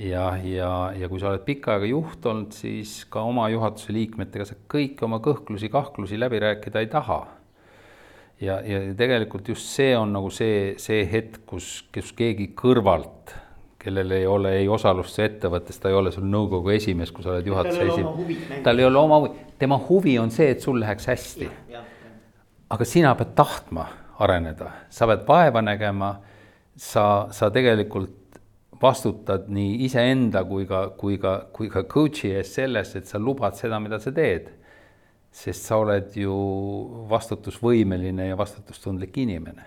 ja, 0.00 0.36
ja, 0.44 0.70
ja 0.96 1.08
kui 1.10 1.20
sa 1.20 1.30
oled 1.30 1.44
pikka 1.46 1.74
aega 1.74 1.88
juht 1.90 2.26
olnud, 2.26 2.54
siis 2.56 3.02
ka 3.12 3.22
oma 3.26 3.48
juhatuse 3.52 3.92
liikmetega 3.94 4.46
sa 4.48 4.56
kõiki 4.70 5.04
oma 5.06 5.20
kõhklusi-kahklusi 5.24 6.18
läbi 6.20 6.40
rääkida 6.42 6.82
ei 6.82 6.90
taha. 6.92 7.20
ja, 8.40 8.60
ja 8.64 8.80
tegelikult 8.96 9.48
just 9.52 9.68
see 9.68 9.92
on 9.96 10.14
nagu 10.16 10.30
see, 10.32 10.74
see 10.80 11.04
hetk, 11.10 11.42
kus, 11.46 11.82
kus 11.92 12.14
keegi 12.16 12.52
kõrvalt, 12.56 13.34
kellel 13.80 14.10
ei 14.10 14.26
ole 14.26 14.52
ei 14.58 14.68
osalust 14.68 15.16
see 15.16 15.26
ettevõttes, 15.30 15.78
ta 15.80 15.88
ei 15.88 15.96
ole 15.96 16.12
sul 16.12 16.26
nõukogu 16.28 16.74
esimees, 16.74 17.12
kui 17.16 17.24
sa 17.24 17.32
oled 17.32 17.46
juhatuse 17.48 17.86
esimees. 17.86 18.60
tal 18.64 18.78
ei 18.78 18.84
ole 18.84 19.00
oma 19.00 19.20
huvi, 19.22 19.44
tema 19.58 19.78
huvi 19.88 20.18
on 20.20 20.30
see, 20.34 20.50
et 20.52 20.60
sul 20.60 20.80
läheks 20.80 21.08
hästi. 21.08 21.50
aga 22.70 22.84
sina 22.84 23.14
pead 23.16 23.32
tahtma 23.34 23.86
areneda, 24.20 24.70
sa 24.92 25.08
pead 25.08 25.24
vaeva 25.28 25.62
nägema, 25.64 26.14
sa, 26.76 27.28
sa 27.32 27.50
tegelikult 27.50 28.18
vastutad 28.82 29.48
nii 29.52 29.84
iseenda 29.84 30.44
kui 30.48 30.66
ka, 30.68 30.86
kui 30.96 31.18
ka, 31.20 31.34
kui 31.52 31.68
ka 31.72 31.84
coach'i 31.88 32.34
ees 32.36 32.54
selles, 32.54 32.94
et 32.96 33.08
sa 33.08 33.20
lubad 33.20 33.56
seda, 33.56 33.80
mida 33.80 34.00
sa 34.00 34.12
teed. 34.12 34.56
sest 35.30 35.62
sa 35.62 35.76
oled 35.78 36.16
ju 36.18 36.36
vastutusvõimeline 37.08 38.24
ja 38.32 38.36
vastutustundlik 38.36 39.16
inimene. 39.16 39.64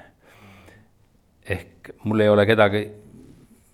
ehk 1.49 1.89
mul 2.03 2.19
ei 2.19 2.29
ole 2.29 2.45
kedagi, 2.45 2.89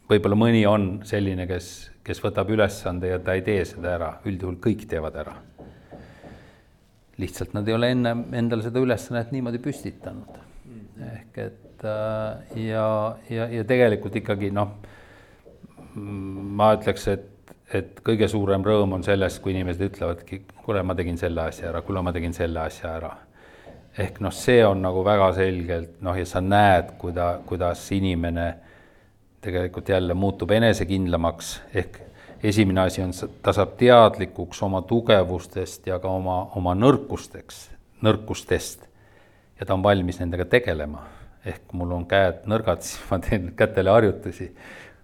võib-olla 0.09 0.37
mõni 0.39 0.65
on 0.67 0.89
selline, 1.07 1.45
kes, 1.49 1.69
kes 2.03 2.21
võtab 2.23 2.49
ülesande 2.53 3.11
ja 3.11 3.19
ta 3.23 3.35
ei 3.37 3.43
tee 3.45 3.63
seda 3.67 3.93
ära, 3.95 4.11
üldjuhul 4.25 4.59
kõik 4.63 4.87
teevad 4.89 5.15
ära. 5.21 5.37
lihtsalt 7.19 7.53
nad 7.53 7.67
ei 7.67 7.73
ole 7.75 7.89
enne 7.91 8.13
endale 8.39 8.63
seda 8.63 8.79
ülesannet 8.79 9.31
niimoodi 9.31 9.59
püstitanud. 9.59 10.37
ehk 11.13 11.37
et 11.37 11.83
äh, 11.83 12.63
ja, 12.67 13.17
ja, 13.29 13.47
ja 13.47 13.63
tegelikult 13.63 14.15
ikkagi 14.15 14.51
noh 14.51 14.77
ma 15.95 16.73
ütleks, 16.77 17.07
et, 17.11 17.53
et 17.73 18.01
kõige 18.05 18.27
suurem 18.29 18.63
rõõm 18.65 18.97
on 18.97 19.03
sellest, 19.05 19.41
kui 19.43 19.53
inimesed 19.55 19.89
ütlevadki, 19.89 20.43
kuule, 20.63 20.83
ma 20.85 20.95
tegin 20.97 21.17
selle 21.17 21.47
asja 21.49 21.69
ära, 21.71 21.81
kuule, 21.85 22.03
ma 22.05 22.13
tegin 22.15 22.35
selle 22.35 22.61
asja 22.65 22.95
ära. 22.97 23.15
ehk 23.99 24.19
noh, 24.23 24.31
see 24.31 24.61
on 24.63 24.81
nagu 24.81 25.01
väga 25.03 25.31
selgelt 25.35 26.01
noh, 26.05 26.15
ja 26.15 26.25
sa 26.25 26.41
näed, 26.41 26.93
kuida-, 27.01 27.39
kuidas 27.45 27.81
inimene 27.91 28.47
tegelikult 29.41 29.89
jälle 29.89 30.13
muutub 30.13 30.51
enesekindlamaks, 30.51 31.61
ehk 31.73 31.99
esimene 32.43 32.81
asi 32.81 33.01
on, 33.01 33.13
ta 33.41 33.53
saab 33.53 33.77
teadlikuks 33.77 34.63
oma 34.63 34.81
tugevustest 34.81 35.87
ja 35.87 35.99
ka 35.99 36.11
oma, 36.11 36.41
oma 36.55 36.75
nõrkusteks, 36.75 37.69
nõrkustest. 38.01 38.87
ja 39.59 39.65
ta 39.65 39.73
on 39.73 39.83
valmis 39.83 40.19
nendega 40.19 40.45
tegelema. 40.45 41.03
ehk 41.45 41.73
mul 41.73 41.91
on 41.91 42.05
käed 42.05 42.45
nõrgad, 42.45 42.81
siis 42.85 42.99
ma 43.11 43.19
teen 43.19 43.53
kätele 43.55 43.89
harjutusi 43.89 44.53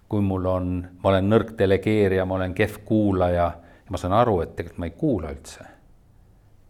kui 0.08 0.20
mul 0.22 0.44
on, 0.46 0.74
ma 1.02 1.10
olen 1.10 1.30
nõrk 1.30 1.54
delegeerija, 1.58 2.24
ma 2.26 2.38
olen 2.38 2.54
kehv 2.54 2.82
kuulaja 2.86 3.46
ja 3.86 3.90
ma 3.90 3.98
saan 3.98 4.14
aru, 4.14 4.40
et 4.42 4.54
tegelikult 4.56 4.82
ma 4.82 4.88
ei 4.88 4.94
kuula 4.98 5.32
üldse, 5.34 5.66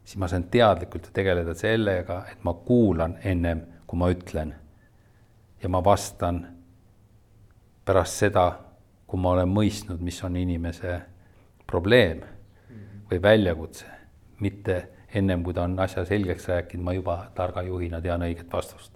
siis 0.05 0.21
ma 0.21 0.29
saan 0.31 0.47
teadlikult 0.53 1.11
tegeleda 1.17 1.55
sellega, 1.57 2.23
et 2.33 2.45
ma 2.45 2.55
kuulan 2.67 3.19
ennem, 3.25 3.63
kui 3.87 4.01
ma 4.01 4.11
ütlen. 4.13 4.55
ja 5.63 5.69
ma 5.69 5.85
vastan 5.85 6.47
pärast 7.87 8.25
seda, 8.25 8.47
kui 9.07 9.21
ma 9.23 9.37
olen 9.37 9.51
mõistnud, 9.53 10.03
mis 10.03 10.19
on 10.27 10.37
inimese 10.37 10.99
probleem 11.67 12.25
või 13.11 13.21
väljakutse, 13.23 13.87
mitte 14.43 14.81
ennem 15.15 15.45
kui 15.47 15.55
ta 15.55 15.65
on 15.67 15.79
asja 15.81 16.05
selgeks 16.07 16.49
rääkinud, 16.51 16.85
ma 16.85 16.95
juba 16.97 17.17
targa 17.35 17.63
juhina 17.67 18.01
tean 18.03 18.25
õiget 18.27 18.51
vastust. 18.53 18.93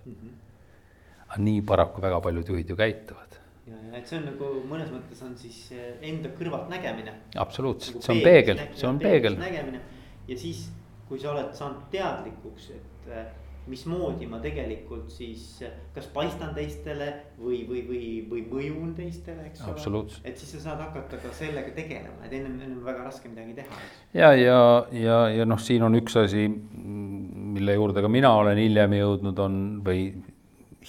aga 1.31 1.39
nii 1.39 1.61
paraku 1.63 2.03
väga 2.03 2.21
paljud 2.21 2.49
juhid 2.49 2.71
ju 2.71 2.77
käituvad. 2.77 3.37
Ja, 3.67 3.77
ja 3.93 3.99
et 4.01 4.09
see 4.11 4.19
on 4.19 4.25
nagu 4.27 4.49
mõnes 4.67 4.91
mõttes 4.91 5.21
on 5.23 5.37
siis 5.39 5.59
eh, 5.73 5.93
enda 6.11 6.33
kõrvalt 6.35 6.69
nägemine. 6.73 7.15
absoluutselt. 7.37 8.01
Nagu, 8.01 8.05
see 8.07 8.17
on 8.17 8.23
peegel, 8.25 8.63
see 8.75 8.89
on 8.89 8.99
peegel. 8.99 9.39
nägemine. 9.39 9.81
Ja 10.29 10.39
siis, 10.39 10.65
kui 11.09 11.23
sa 11.23 11.31
oled 11.31 11.55
saanud 11.55 11.87
teadlikuks, 11.93 12.71
et 12.75 13.13
eh, 13.15 13.31
mismoodi 13.69 14.27
ma 14.31 14.41
tegelikult 14.43 15.11
siis 15.13 15.61
kas 15.95 16.09
paistan 16.15 16.55
teistele 16.57 17.11
või, 17.39 17.61
või, 17.69 17.83
või, 17.89 18.03
või 18.31 18.45
mõjun 18.49 18.95
teistele, 18.97 19.47
eks 19.51 19.63
ole. 19.67 20.03
et 20.25 20.41
siis 20.41 20.55
sa 20.57 20.63
saad 20.71 20.83
hakata 20.87 21.21
ka 21.21 21.33
sellega 21.37 21.75
tegelema, 21.77 22.25
et 22.27 22.35
ennem, 22.39 22.57
ennem 22.61 22.81
väga 22.87 23.05
raske 23.07 23.29
midagi 23.29 23.59
teha. 23.61 23.81
ja, 24.17 24.33
ja, 24.39 24.59
ja, 24.97 25.21
ja 25.41 25.49
noh, 25.49 25.61
siin 25.61 25.85
on 25.87 25.99
üks 26.01 26.17
asi, 26.21 26.49
mille 26.49 27.77
juurde 27.77 28.03
ka 28.05 28.11
mina 28.13 28.33
olen 28.41 28.61
hiljem 28.61 28.99
jõudnud, 29.01 29.45
on 29.45 29.57
või 29.87 30.05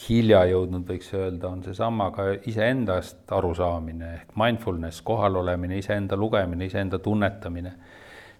hilja 0.08 0.46
jõudnud, 0.48 0.86
võiks 0.88 1.10
öelda, 1.18 1.50
on 1.52 1.64
seesama 1.66 2.10
ka 2.16 2.30
iseendast 2.48 3.32
arusaamine 3.36 4.14
ehk 4.16 4.38
mindfulness, 4.40 5.04
kohalolemine, 5.06 5.78
iseenda 5.82 6.18
lugemine, 6.18 6.70
iseenda 6.72 7.00
tunnetamine. 7.00 7.74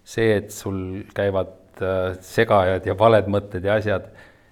see, 0.04 0.32
et 0.36 0.50
sul 0.50 1.04
käivad 1.14 1.61
segajad 2.26 2.86
ja 2.86 2.94
valed 2.98 3.28
mõtted 3.32 3.64
ja 3.64 3.78
asjad, 3.80 4.08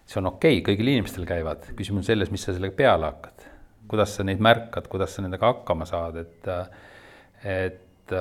see 0.07 0.21
on 0.21 0.31
okei 0.33 0.59
okay,, 0.59 0.65
kõigil 0.71 0.93
inimestel 0.95 1.27
käivad, 1.29 1.69
küsimus 1.77 2.05
on 2.05 2.09
selles, 2.09 2.33
mis 2.33 2.45
sa 2.47 2.55
sellega 2.57 2.77
peale 2.77 3.11
hakkad. 3.11 3.47
kuidas 3.91 4.15
sa 4.15 4.25
neid 4.25 4.39
märkad, 4.39 4.87
kuidas 4.87 5.15
sa 5.15 5.23
nendega 5.25 5.51
hakkama 5.51 5.87
saad, 5.87 6.17
et, 6.23 6.49
et, 7.43 8.13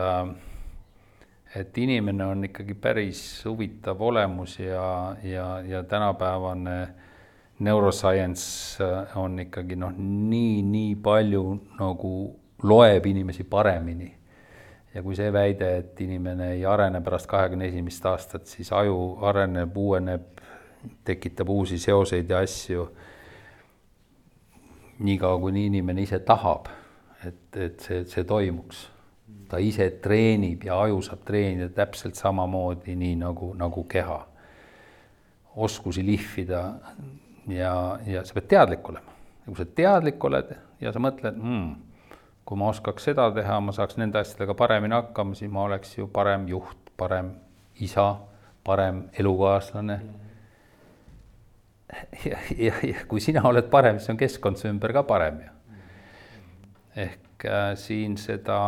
et 1.55 1.77
inimene 1.77 2.25
on 2.25 2.47
ikkagi 2.49 2.73
päris 2.73 3.21
huvitav 3.45 4.01
olemus 4.01 4.59
ja, 4.59 5.15
ja, 5.23 5.47
ja 5.61 5.83
tänapäevane 5.83 6.77
neuroscience 7.59 8.85
on 9.15 9.39
ikkagi 9.45 9.75
noh, 9.77 9.93
nii, 9.97 10.61
nii 10.65 10.95
palju 11.03 11.43
nagu 11.79 12.13
loeb 12.63 13.05
inimesi 13.05 13.43
paremini 13.43 14.18
ja 14.99 15.03
kui 15.03 15.15
see 15.15 15.29
väide, 15.31 15.69
et 15.79 15.99
inimene 16.03 16.49
ei 16.57 16.65
arene 16.67 16.99
pärast 16.99 17.29
kahekümne 17.31 17.69
esimest 17.69 18.05
aastat, 18.09 18.49
siis 18.51 18.67
aju 18.75 18.97
areneb, 19.29 19.77
uueneb, 19.79 20.41
tekitab 21.07 21.47
uusi 21.55 21.79
seoseid 21.79 22.29
ja 22.29 22.41
asju. 22.43 22.89
niikaua, 24.99 25.39
kuni 25.39 25.65
inimene 25.69 26.03
ise 26.03 26.19
tahab, 26.27 26.67
et, 27.23 27.55
et 27.55 27.79
see, 27.79 28.03
see 28.11 28.27
toimuks. 28.27 28.89
ta 29.49 29.57
ise 29.57 29.87
treenib 30.03 30.63
ja 30.67 30.81
aju 30.83 30.99
saab 31.01 31.23
treenida 31.25 31.69
täpselt 31.73 32.19
samamoodi, 32.19 32.95
nii 32.95 33.15
nagu, 33.23 33.53
nagu 33.55 33.83
keha. 33.83 34.25
oskusi 35.55 36.05
lihvida 36.05 36.73
ja, 37.47 37.99
ja 38.05 38.25
sa 38.25 38.33
pead 38.33 38.51
teadlik 38.51 38.89
olema. 38.89 39.15
ja 39.39 39.45
kui 39.45 39.55
sa 39.55 39.65
teadlik 39.75 40.23
oled 40.23 40.57
ja 40.81 40.91
sa 40.91 40.99
mõtled 40.99 41.39
mm,, 41.39 41.88
kui 42.49 42.57
ma 42.57 42.71
oskaks 42.73 43.05
seda 43.05 43.27
teha, 43.29 43.59
ma 43.61 43.73
saaks 43.75 43.99
nende 44.01 44.17
asjadega 44.17 44.55
paremini 44.57 44.95
hakkama, 44.97 45.35
siis 45.37 45.51
ma 45.53 45.67
oleks 45.67 45.91
ju 45.99 46.07
parem 46.09 46.47
juht, 46.49 46.89
parem 46.97 47.35
isa, 47.85 48.07
parem 48.65 49.03
elukaaslane. 49.21 49.99
ja, 52.25 52.39
ja, 52.57 52.73
ja 52.83 53.03
kui 53.07 53.21
sina 53.21 53.43
oled 53.45 53.69
parem, 53.69 53.99
siis 54.01 54.09
on 54.15 54.17
keskkond 54.17 54.57
su 54.57 54.65
ümber 54.69 54.95
ka 54.97 55.03
parem 55.05 55.43
ju. 55.43 55.51
ehk 57.05 57.45
äh, 57.45 57.67
siin 57.77 58.17
seda, 58.17 58.59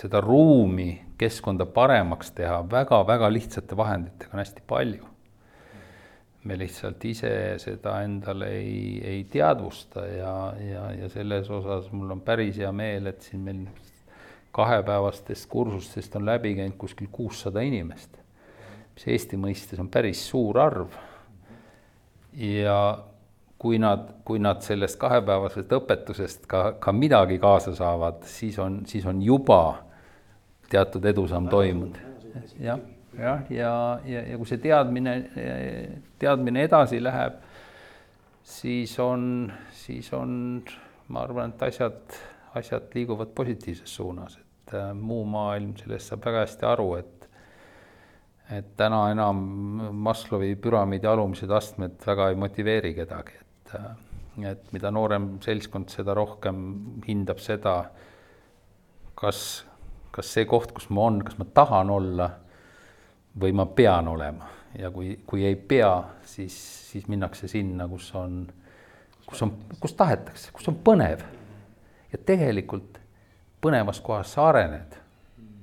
seda 0.00 0.22
ruumi 0.22 0.92
keskkonda 1.18 1.66
paremaks 1.66 2.30
teha 2.38 2.62
väga-väga 2.70 3.32
lihtsate 3.32 3.76
vahenditega 3.76 4.38
on 4.38 4.44
hästi 4.44 4.62
palju 4.70 5.13
me 6.44 6.58
lihtsalt 6.60 7.04
ise 7.08 7.30
seda 7.62 7.96
endale 8.04 8.50
ei, 8.58 9.00
ei 9.04 9.22
teadvusta 9.32 10.04
ja, 10.06 10.34
ja, 10.60 10.84
ja 10.92 11.08
selles 11.12 11.48
osas 11.50 11.88
mul 11.92 12.12
on 12.12 12.20
päris 12.24 12.58
hea 12.60 12.72
meel, 12.72 13.08
et 13.08 13.24
siin 13.24 13.40
meil 13.46 13.64
kahepäevastest 14.54 15.48
kursustest 15.50 16.16
on 16.16 16.26
läbi 16.28 16.54
käinud 16.58 16.76
kuskil 16.78 17.08
kuussada 17.12 17.64
inimest, 17.64 18.20
mis 18.94 19.08
Eesti 19.16 19.40
mõistes 19.40 19.80
on 19.82 19.88
päris 19.90 20.20
suur 20.28 20.60
arv. 20.60 20.92
ja 22.34 22.78
kui 23.58 23.78
nad, 23.78 24.08
kui 24.24 24.38
nad 24.42 24.60
sellest 24.62 24.98
kahepäevasest 25.00 25.72
õpetusest 25.72 26.48
ka, 26.50 26.74
ka 26.78 26.92
midagi 26.92 27.38
kaasa 27.40 27.72
saavad, 27.74 28.20
siis 28.28 28.58
on, 28.58 28.82
siis 28.86 29.06
on 29.06 29.22
juba 29.22 29.86
teatud 30.70 31.04
edusamm 31.08 31.48
toimunud, 31.48 31.96
jah 32.60 32.82
jah, 33.18 33.42
ja, 33.50 33.72
ja, 34.04 34.22
ja 34.30 34.38
kui 34.38 34.48
see 34.48 34.60
teadmine, 34.62 35.14
teadmine 36.20 36.64
edasi 36.68 37.00
läheb, 37.02 37.40
siis 38.44 38.94
on, 39.02 39.52
siis 39.72 40.10
on, 40.16 40.62
ma 41.08 41.24
arvan, 41.24 41.54
et 41.54 41.66
asjad, 41.68 42.16
asjad 42.58 42.94
liiguvad 42.94 43.34
positiivses 43.36 43.96
suunas, 43.96 44.38
et 44.38 44.74
äh, 44.78 44.92
muu 44.96 45.24
maailm 45.28 45.74
sellest 45.80 46.12
saab 46.12 46.24
väga 46.28 46.46
hästi 46.46 46.70
aru, 46.74 46.88
et 47.00 47.10
et 48.52 48.74
täna 48.76 49.06
enam 49.08 49.38
Maslowi 50.04 50.50
püramiidi 50.60 51.08
alumised 51.08 51.48
astmed 51.56 51.94
väga 52.04 52.26
ei 52.28 52.36
motiveeri 52.36 52.90
kedagi, 52.94 53.38
et 53.40 53.76
äh, 53.78 53.94
et 54.42 54.72
mida 54.74 54.90
noorem 54.90 55.36
seltskond, 55.44 55.92
seda 55.92 56.14
rohkem 56.16 56.56
hindab 57.06 57.38
seda, 57.38 57.76
kas, 59.14 59.38
kas 60.14 60.32
see 60.34 60.46
koht, 60.50 60.72
kus 60.74 60.88
ma 60.90 61.06
on, 61.08 61.20
kas 61.22 61.38
ma 61.38 61.46
tahan 61.54 61.92
olla 61.94 62.30
või 63.40 63.54
ma 63.56 63.66
pean 63.66 64.08
olema 64.08 64.50
ja 64.78 64.90
kui, 64.90 65.18
kui 65.26 65.44
ei 65.46 65.56
pea, 65.56 65.92
siis, 66.26 66.54
siis 66.90 67.08
minnakse 67.08 67.48
sinna, 67.50 67.88
kus 67.88 68.10
on, 68.18 68.42
kus 69.26 69.42
on, 69.46 69.54
kus 69.80 69.94
tahetakse, 69.98 70.52
kus 70.54 70.68
on 70.70 70.78
põnev. 70.84 71.22
ja 72.12 72.18
tegelikult 72.18 72.98
põnevas 73.62 74.00
kohas 74.02 74.34
sa 74.34 74.48
arened 74.48 74.98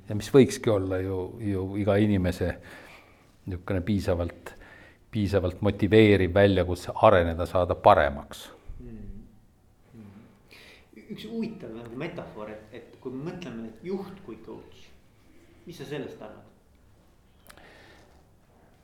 ja 0.10 0.16
mis 0.16 0.32
võikski 0.34 0.72
olla 0.72 1.00
ju, 1.00 1.20
ju 1.40 1.68
iga 1.80 1.96
inimese 1.96 2.56
niisugune 3.46 3.82
piisavalt, 3.82 4.56
piisavalt 5.12 5.62
motiveeriv 5.62 6.34
väljakutse 6.34 6.94
areneda, 7.08 7.46
saada 7.46 7.76
paremaks 7.76 8.50
üks 11.12 11.26
huvitav 11.28 11.74
nagu 11.76 11.98
metafoor, 12.00 12.54
et, 12.54 12.76
et 12.78 12.96
kui 13.04 13.14
me 13.14 13.32
mõtleme, 13.32 13.74
juht 13.84 14.22
kui 14.26 14.38
coach, 14.46 14.86
mis 15.66 15.80
sa 15.82 15.88
sellest 15.90 16.22
arvad? 16.24 16.51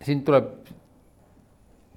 Siin 0.03 0.23
tuleb 0.23 0.49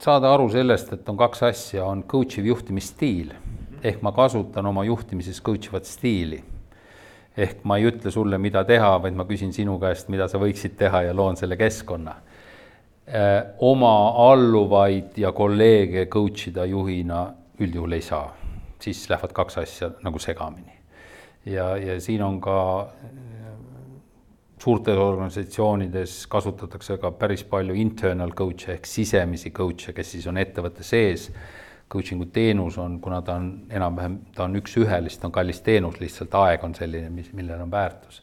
saada 0.01 0.33
aru 0.33 0.49
sellest, 0.49 0.93
et 0.93 1.09
on 1.09 1.17
kaks 1.17 1.43
asja, 1.51 1.85
on 1.85 2.05
coach 2.09 2.39
iv 2.41 2.47
juhtimisstiil 2.53 3.35
ehk 3.83 4.03
ma 4.03 4.13
kasutan 4.13 4.67
oma 4.67 4.85
juhtimises 4.85 5.41
coach 5.43 5.69
ivat 5.71 5.85
stiili. 5.85 6.43
ehk 7.37 7.63
ma 7.65 7.77
ei 7.79 7.87
ütle 7.89 8.11
sulle, 8.11 8.39
mida 8.39 8.65
teha, 8.67 8.97
vaid 9.03 9.15
ma 9.17 9.25
küsin 9.25 9.53
sinu 9.55 9.79
käest, 9.81 10.09
mida 10.13 10.27
sa 10.29 10.39
võiksid 10.39 10.75
teha 10.77 11.03
ja 11.07 11.13
loon 11.17 11.39
selle 11.39 11.57
keskkonna. 11.57 12.17
Äh, 13.09 13.55
oma 13.59 13.93
alluvaid 14.33 15.17
ja 15.17 15.31
kolleege 15.33 16.05
coach 16.11 16.51
ida 16.51 16.67
juhina 16.69 17.23
üldjuhul 17.61 17.97
ei 17.97 18.03
saa, 18.03 18.35
siis 18.83 19.07
lähevad 19.09 19.33
kaks 19.33 19.59
asja 19.63 19.91
nagu 20.03 20.19
segamini. 20.19 20.75
ja, 21.47 21.77
ja 21.77 22.01
siin 22.01 22.23
on 22.23 22.41
ka 22.41 22.89
suurtes 24.61 24.99
organisatsioonides 24.99 26.27
kasutatakse 26.29 26.99
ka 27.01 27.11
päris 27.17 27.45
palju 27.49 27.75
internal 27.81 28.35
coach'e 28.37 28.75
ehk 28.77 28.87
sisemisi 28.87 29.53
coach'e, 29.57 29.95
kes 29.97 30.13
siis 30.17 30.27
on 30.29 30.41
ettevõtte 30.41 30.85
sees. 30.85 31.31
Coaching'u 31.91 32.29
teenus 32.31 32.77
on, 32.79 33.01
kuna 33.03 33.19
ta 33.27 33.35
on 33.41 33.47
enam-vähem, 33.67 34.19
ta 34.37 34.45
on 34.45 34.55
üks-ühele, 34.61 35.11
siis 35.11 35.19
ta 35.19 35.27
on 35.27 35.33
kallis 35.35 35.59
teenus, 35.67 35.97
lihtsalt 35.99 36.37
aeg 36.39 36.63
on 36.63 36.77
selline, 36.77 37.09
mis, 37.11 37.33
millel 37.35 37.65
on 37.65 37.71
väärtus. 37.71 38.23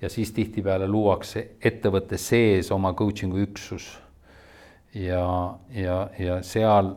ja 0.00 0.08
siis 0.08 0.32
tihtipeale 0.32 0.88
luuakse 0.88 1.56
ettevõtte 1.64 2.16
sees 2.16 2.70
oma 2.72 2.94
coaching'u 2.94 3.42
üksus. 3.44 3.98
ja, 4.94 5.54
ja, 5.70 6.08
ja 6.18 6.42
seal 6.42 6.94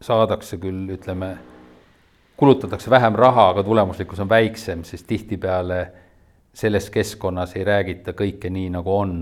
saadakse 0.00 0.56
küll, 0.62 0.86
ütleme, 0.92 1.36
kulutatakse 2.36 2.90
vähem 2.90 3.14
raha, 3.14 3.48
aga 3.48 3.62
tulemuslikkus 3.62 4.20
on 4.20 4.28
väiksem, 4.28 4.84
sest 4.84 5.06
tihtipeale 5.06 5.86
selles 6.56 6.88
keskkonnas 6.90 7.52
ei 7.56 7.64
räägita 7.68 8.14
kõike 8.16 8.48
nii, 8.52 8.70
nagu 8.78 8.92
on, 8.96 9.16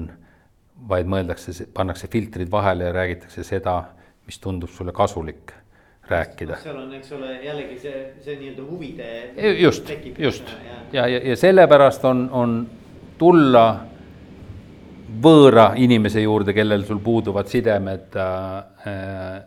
vaid 0.89 1.09
mõeldakse, 1.11 1.67
pannakse 1.75 2.07
filtrid 2.13 2.51
vahele 2.51 2.87
ja 2.87 2.95
räägitakse 2.95 3.43
seda, 3.47 3.81
mis 4.27 4.39
tundub 4.39 4.71
sulle 4.71 4.93
kasulik 4.95 5.51
rääkida. 6.09 6.61
seal 6.63 6.77
on, 6.79 6.93
eks 6.95 7.11
ole, 7.17 7.33
jällegi 7.43 7.79
see, 7.83 8.03
see 8.23 8.37
nii-öelda 8.39 8.67
huvide. 8.69 9.09
just, 9.59 9.91
just 10.19 10.53
ja, 10.67 10.77
ja, 10.93 11.09
ja, 11.09 11.23
ja 11.31 11.37
sellepärast 11.37 12.05
on, 12.05 12.29
on 12.33 12.55
tulla 13.19 13.65
võõra 15.25 15.73
inimese 15.81 16.23
juurde, 16.23 16.55
kellel 16.55 16.85
sul 16.87 17.01
puuduvad 17.03 17.51
sidemed 17.51 18.15
äh,, 18.21 19.43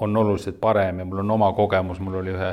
on 0.00 0.16
oluliselt 0.16 0.60
parem 0.60 0.98
ja 1.02 1.08
mul 1.08 1.24
on 1.24 1.36
oma 1.36 1.52
kogemus, 1.56 2.00
mul 2.00 2.22
oli 2.22 2.32
ühe 2.32 2.50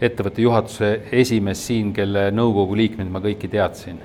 ettevõtte 0.00 0.42
juhatuse 0.42 0.90
esimees 1.12 1.60
siin, 1.66 1.92
kelle 1.92 2.30
nõukogu 2.32 2.76
liikmeid 2.78 3.10
ma 3.12 3.20
kõiki 3.20 3.50
teadsin. 3.52 4.00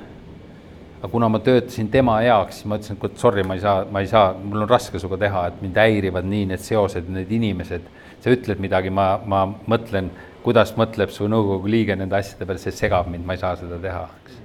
aga 1.00 1.12
kuna 1.12 1.28
ma 1.30 1.40
töötasin 1.40 1.88
tema 1.92 2.18
heaks, 2.20 2.60
siis 2.60 2.66
ma 2.66 2.80
ütlesin, 2.80 2.96
et 2.96 3.00
kuule, 3.00 3.18
sorry, 3.22 3.44
ma 3.44 3.54
ei 3.54 3.62
saa, 3.62 3.86
ma 3.92 4.02
ei 4.02 4.08
saa, 4.10 4.34
mul 4.34 4.64
on 4.66 4.70
raske 4.70 5.00
sinuga 5.00 5.20
teha, 5.22 5.44
et 5.48 5.62
mind 5.62 5.78
häirivad 5.78 6.26
nii 6.26 6.48
need 6.50 6.64
seosed, 6.64 7.10
need 7.10 7.32
inimesed. 7.32 7.92
sa 8.26 8.34
ütled 8.34 8.58
midagi, 8.60 8.90
ma, 8.90 9.20
ma 9.26 9.44
mõtlen, 9.70 10.10
kuidas 10.42 10.72
mõtleb 10.78 11.12
su 11.14 11.28
nõukogu 11.30 11.70
liige 11.70 11.96
nende 11.96 12.16
asjade 12.18 12.46
peale, 12.46 12.60
see 12.60 12.74
segab 12.74 13.08
mind, 13.12 13.26
ma 13.26 13.36
ei 13.36 13.42
saa 13.44 13.54
seda 13.60 13.78
teha, 13.82 14.08
eks. 14.24 14.40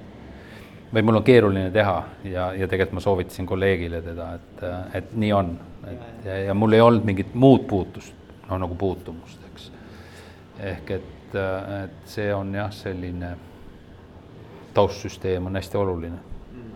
või 0.93 1.03
mul 1.03 1.23
on 1.23 1.25
keeruline 1.25 1.71
teha 1.73 1.97
ja, 2.29 2.51
ja 2.53 2.69
tegelikult 2.69 2.99
ma 2.99 3.05
soovitasin 3.07 3.49
kolleegile 3.49 4.03
teda, 4.05 4.35
et, 4.37 4.65
et 5.01 5.13
nii 5.17 5.33
on, 5.33 5.55
et 5.89 6.27
ja, 6.27 6.41
ja 6.51 6.55
mul 6.55 6.77
ei 6.77 6.85
olnud 6.85 7.09
mingit 7.09 7.33
muud 7.35 7.65
puutust, 7.71 8.13
noh 8.51 8.61
nagu 8.61 8.77
puutumust. 8.77 9.50
Ehk 10.61 10.91
et 10.99 11.17
et, 11.35 11.85
et 11.85 12.11
see 12.11 12.35
on 12.35 12.55
jah, 12.55 12.71
selline 12.73 13.35
taustsüsteem 14.75 15.47
on 15.47 15.57
hästi 15.57 15.79
oluline. 15.79 16.19
Mm.. 16.53 16.73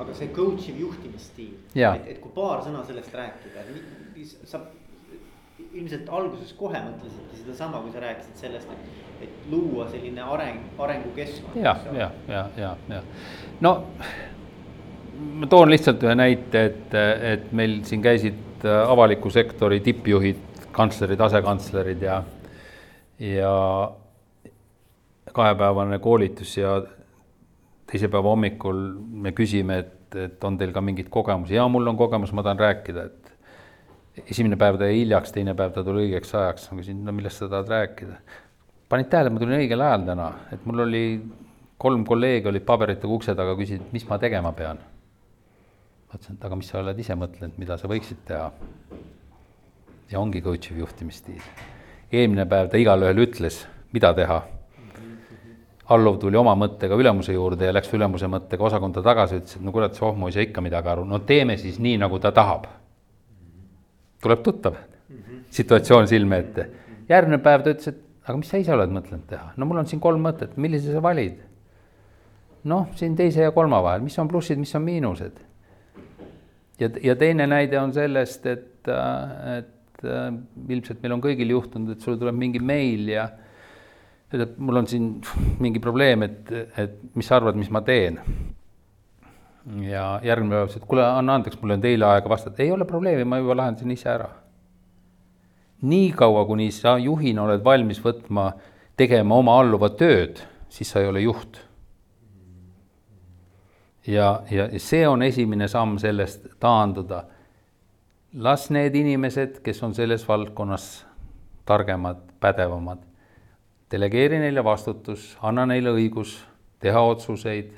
aga 0.00 0.14
see 0.14 0.28
coach 0.34 0.68
iv 0.68 0.80
juhtimisstiil, 0.80 1.54
et, 1.74 2.08
et 2.14 2.20
kui 2.20 2.32
paar 2.34 2.64
sõna 2.64 2.84
sellest 2.86 3.14
rääkida, 3.14 3.64
sa 4.44 4.60
ilmselt 5.74 6.08
alguses 6.10 6.52
kohe 6.58 6.78
mõtlesidki 6.82 7.40
sedasama, 7.42 7.82
kui 7.82 7.92
sa 7.94 8.04
rääkisid 8.04 8.44
sellest, 8.46 8.70
et, 8.70 9.26
et 9.26 9.50
luua 9.50 9.88
selline 9.90 10.22
areng, 10.36 10.62
arengukeskkond. 10.78 11.58
ja, 11.62 11.76
ja, 11.94 12.10
ja, 12.28 12.46
ja, 12.56 12.76
ja 12.90 13.02
no 13.64 13.76
ma 15.34 15.46
toon 15.50 15.70
lihtsalt 15.70 16.02
ühe 16.04 16.14
näite, 16.18 16.64
et, 16.70 16.96
et 17.34 17.52
meil 17.52 17.80
siin 17.86 18.02
käisid 18.02 18.64
avaliku 18.64 19.30
sektori 19.30 19.78
tippjuhid 19.84 20.70
kantslerid, 20.74 21.20
asekantslerid 21.20 22.02
ja, 22.02 22.22
ja 23.18 23.54
kahepäevane 25.32 25.98
koolitus 25.98 26.56
ja 26.58 26.78
teise 27.90 28.08
päeva 28.08 28.32
hommikul 28.32 28.80
me 29.26 29.32
küsime, 29.36 29.78
et, 29.84 30.16
et 30.18 30.44
on 30.44 30.56
teil 30.58 30.72
ka 30.74 30.82
mingeid 30.84 31.10
kogemusi, 31.12 31.54
jaa, 31.58 31.68
mul 31.68 31.86
on 31.90 31.98
kogemus, 31.98 32.32
ma 32.32 32.42
tahan 32.46 32.62
rääkida, 32.62 33.04
et 33.04 34.26
esimene 34.30 34.56
päev 34.60 34.78
ta 34.78 34.88
jäi 34.88 35.02
hiljaks, 35.02 35.34
teine 35.34 35.54
päev 35.58 35.74
ta 35.74 35.84
tuli 35.86 36.06
õigeks 36.08 36.34
ajaks, 36.38 36.68
ma 36.70 36.80
küsin, 36.80 37.02
no 37.06 37.14
millest 37.14 37.42
sa 37.42 37.50
tahad 37.50 37.70
rääkida. 37.70 38.18
panid 38.88 39.10
tähele, 39.10 39.30
ma 39.34 39.42
tulin 39.42 39.58
õigel 39.58 39.82
ajal 39.82 40.06
täna, 40.06 40.28
et 40.54 40.66
mul 40.66 40.84
oli 40.86 41.04
kolm 41.84 42.04
kolleegi 42.06 42.48
olid 42.48 42.64
paberitega 42.66 43.12
ukse 43.12 43.34
taga, 43.34 43.56
küsisid, 43.58 43.86
mis 43.92 44.06
ma 44.08 44.18
tegema 44.22 44.52
pean. 44.52 44.78
ma 46.08 46.18
ütlesin, 46.18 46.38
et 46.38 46.44
aga 46.46 46.56
mis 46.56 46.70
sa 46.70 46.80
oled 46.80 46.98
ise 46.98 47.16
mõtlenud, 47.18 47.58
mida 47.58 47.78
sa 47.78 47.90
võiksid 47.90 48.22
teha. 48.28 48.50
ja 50.10 50.20
ongi 50.20 50.42
coach 50.42 50.70
iv 50.70 50.84
juhtimisstiil. 50.84 51.42
Eelmine 52.22 52.46
päev 52.50 52.70
ta 52.72 52.80
igalühel 52.80 53.24
ütles, 53.26 53.64
mida 53.92 54.12
teha 54.14 54.42
alluv 55.92 56.16
tuli 56.20 56.38
oma 56.40 56.54
mõttega 56.56 56.96
ülemuse 56.96 57.34
juurde 57.34 57.68
ja 57.68 57.74
läks 57.74 57.92
ülemuse 57.94 58.28
mõttega 58.30 58.64
osakonda 58.68 59.02
tagasi, 59.04 59.40
ütles, 59.42 59.58
et 59.58 59.64
no 59.64 59.72
kurat, 59.74 59.96
see 59.96 60.06
ohmu 60.06 60.30
ei 60.30 60.36
saa 60.36 60.46
ikka 60.46 60.64
midagi 60.64 60.90
aru, 60.94 61.04
no 61.08 61.20
teeme 61.28 61.58
siis 61.60 61.78
nii, 61.82 61.98
nagu 62.00 62.18
ta 62.22 62.32
tahab. 62.32 62.66
tuleb 64.24 64.42
tuttav 64.42 64.78
situatsioon 65.50 66.08
silme 66.08 66.38
ette. 66.38 66.68
järgmine 67.08 67.38
päev 67.38 67.62
ta 67.62 67.74
ütles, 67.74 67.88
et 67.88 68.00
aga 68.24 68.38
mis 68.38 68.48
sa 68.48 68.56
ise 68.58 68.72
oled 68.72 68.90
mõtlenud 68.90 69.26
teha, 69.28 69.52
no 69.56 69.66
mul 69.66 69.82
on 69.82 69.86
siin 69.86 70.00
kolm 70.00 70.22
mõtet, 70.24 70.56
millise 70.56 70.92
sa 70.92 71.02
valid? 71.02 71.42
noh, 72.64 72.88
siin 72.96 73.16
teise 73.16 73.42
ja 73.44 73.52
kolma 73.52 73.82
vahel, 73.84 74.00
mis 74.00 74.18
on 74.18 74.28
plussid, 74.28 74.58
mis 74.58 74.74
on 74.74 74.82
miinused? 74.82 75.36
ja, 76.80 76.88
ja 77.02 77.16
teine 77.16 77.46
näide 77.46 77.78
on 77.80 77.92
sellest, 77.92 78.46
et, 78.46 78.88
et 79.58 79.72
ilmselt 80.02 81.02
meil 81.02 81.14
on 81.14 81.22
kõigil 81.22 81.54
juhtunud, 81.54 81.94
et 81.94 82.02
sulle 82.02 82.18
tuleb 82.20 82.36
mingi 82.36 82.60
meil 82.60 83.08
ja 83.12 83.28
ütleb, 84.34 84.54
mul 84.58 84.80
on 84.82 84.88
siin 84.90 85.08
mingi 85.62 85.82
probleem, 85.82 86.24
et, 86.26 86.52
et 86.80 86.96
mis 87.14 87.28
sa 87.28 87.38
arvad, 87.38 87.58
mis 87.58 87.70
ma 87.72 87.82
teen. 87.86 88.20
ja 89.80 90.20
järgmine 90.24 90.58
päev 90.58 90.66
ütles, 90.68 90.80
et 90.80 90.88
kuule, 90.88 91.04
anna 91.06 91.38
andeks, 91.38 91.60
mul 91.60 91.76
on 91.76 91.84
teile 91.84 92.08
aega 92.08 92.28
vastata, 92.28 92.62
ei 92.62 92.72
ole 92.74 92.86
probleemi, 92.88 93.24
ma 93.28 93.40
juba 93.40 93.56
lahendasin 93.60 93.94
ise 93.94 94.08
ära. 94.10 94.30
niikaua, 95.84 96.46
kuni 96.48 96.70
sa 96.72 96.96
juhina 96.98 97.44
oled 97.44 97.64
valmis 97.64 98.00
võtma, 98.02 98.50
tegema 98.96 99.36
oma 99.36 99.58
alluva 99.60 99.90
tööd, 99.90 100.42
siis 100.72 100.90
sa 100.90 101.00
ei 101.00 101.08
ole 101.08 101.24
juht. 101.24 101.60
ja, 104.06 104.42
ja 104.50 104.68
see 104.78 105.06
on 105.08 105.22
esimene 105.22 105.68
samm 105.68 105.98
sellest 105.98 106.48
taanduda. 106.60 107.24
Las 108.34 108.70
need 108.70 108.94
inimesed, 108.94 109.60
kes 109.62 109.82
on 109.82 109.94
selles 109.94 110.28
valdkonnas 110.28 111.06
targemad, 111.64 112.22
pädevamad 112.40 113.02
delegeeri 113.94 114.40
neile 114.42 114.64
vastutus, 114.64 115.34
anna 115.42 115.66
neile 115.70 115.92
õigus 115.94 116.38
teha 116.82 117.00
otsuseid, 117.12 117.72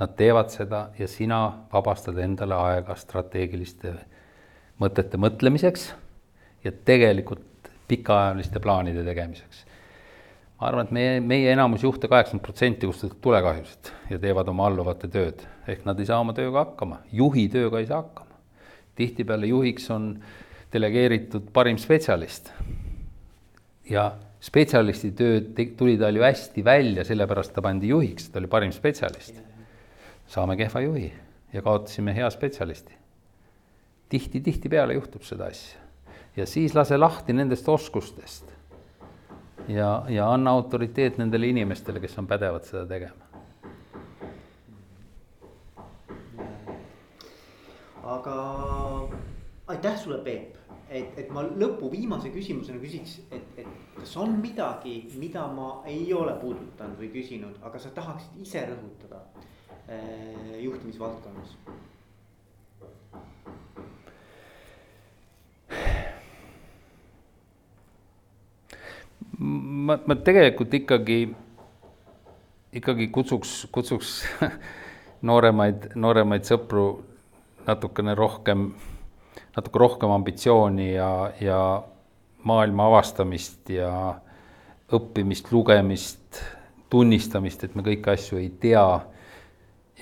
nad 0.00 0.14
teevad 0.18 0.50
seda 0.50 0.86
ja 0.98 1.06
sina 1.08 1.42
vabastad 1.72 2.18
endale 2.18 2.56
aega 2.58 2.96
strateegiliste 2.98 3.92
mõtete 4.82 5.20
mõtlemiseks 5.20 5.92
ja 6.64 6.72
tegelikult 6.72 7.70
pikaajaliste 7.88 8.62
plaanide 8.64 9.04
tegemiseks. 9.06 9.66
ma 10.58 10.68
arvan, 10.68 10.86
et 10.86 10.92
meie, 10.94 11.20
meie 11.20 11.52
enamus 11.52 11.82
juhte, 11.82 12.08
kaheksakümmend 12.08 12.44
protsenti 12.46 12.86
kustutavad 12.86 13.22
tulekahjusid 13.22 13.92
ja 14.10 14.18
teevad 14.18 14.48
oma 14.48 14.66
alluvate 14.66 15.08
tööd, 15.08 15.46
ehk 15.66 15.86
nad 15.86 16.00
ei 16.00 16.06
saa 16.06 16.20
oma 16.22 16.34
tööga 16.34 16.64
hakkama, 16.64 17.02
juhi 17.12 17.48
tööga 17.52 17.82
ei 17.82 17.86
saa 17.86 18.02
hakkama. 18.02 18.31
Tihtipeale 18.94 19.46
juhiks 19.46 19.90
on 19.90 20.14
delegeeritud 20.72 21.50
parim 21.52 21.78
spetsialist 21.78 22.52
ja 23.90 24.12
spetsialisti 24.40 25.12
töö 25.16 25.40
tuli 25.76 25.98
tal 25.98 26.16
ju 26.16 26.22
hästi 26.22 26.64
välja, 26.64 27.04
sellepärast 27.04 27.54
ta 27.54 27.62
pandi 27.62 27.88
juhiks, 27.88 28.30
ta 28.30 28.38
oli 28.38 28.46
parim 28.46 28.72
spetsialist. 28.72 29.36
saame 30.26 30.56
kehva 30.56 30.80
juhi 30.80 31.12
ja 31.52 31.62
kaotasime 31.62 32.14
hea 32.16 32.30
spetsialisti. 32.30 32.94
tihti, 34.08 34.40
tihtipeale 34.40 34.94
juhtub 34.94 35.22
seda 35.22 35.44
asja 35.44 35.82
ja 36.36 36.46
siis 36.46 36.74
lase 36.74 36.96
lahti 36.96 37.32
nendest 37.32 37.68
oskustest. 37.68 38.44
ja, 39.68 40.04
ja 40.08 40.32
anna 40.32 40.50
autoriteet 40.50 41.18
nendele 41.18 41.46
inimestele, 41.46 42.00
kes 42.00 42.18
on 42.18 42.26
pädevad 42.26 42.64
seda 42.64 42.86
tegema. 42.86 43.22
aga 48.02 48.81
aitäh 49.66 49.98
sulle, 49.98 50.18
Peep 50.24 50.62
et, 50.92 51.18
et 51.18 51.30
ma 51.32 51.42
lõpu 51.44 51.88
viimase 51.92 52.30
küsimusena 52.32 52.80
küsiks, 52.82 53.18
et, 53.32 53.46
et 53.60 53.68
kas 53.96 54.16
on 54.20 54.36
midagi, 54.42 54.96
mida 55.20 55.46
ma 55.52 55.74
ei 55.88 56.04
ole 56.14 56.34
puudutanud 56.40 56.98
või 57.00 57.08
küsinud, 57.14 57.56
aga 57.64 57.80
sa 57.80 57.92
tahaksid 57.96 58.42
ise 58.44 58.66
rõhutada 58.68 59.22
eh, 59.88 60.60
juhtimisvaldkonnas? 60.66 61.56
ma, 69.42 69.96
ma 69.96 70.16
tegelikult 70.20 70.74
ikkagi, 70.76 71.22
ikkagi 72.78 73.08
kutsuks, 73.14 73.62
kutsuks 73.72 74.18
nooremaid, 75.28 75.94
nooremaid 75.96 76.46
sõpru 76.46 76.86
natukene 77.66 78.14
rohkem 78.18 78.72
natuke 79.56 79.78
rohkem 79.78 80.10
ambitsiooni 80.10 80.92
ja, 80.94 81.30
ja 81.40 81.60
maailma 82.44 82.86
avastamist 82.90 83.70
ja 83.70 83.92
õppimist, 84.92 85.50
lugemist, 85.52 86.42
tunnistamist, 86.92 87.64
et 87.64 87.74
me 87.76 87.84
kõiki 87.86 88.12
asju 88.12 88.40
ei 88.40 88.50
tea. 88.60 88.86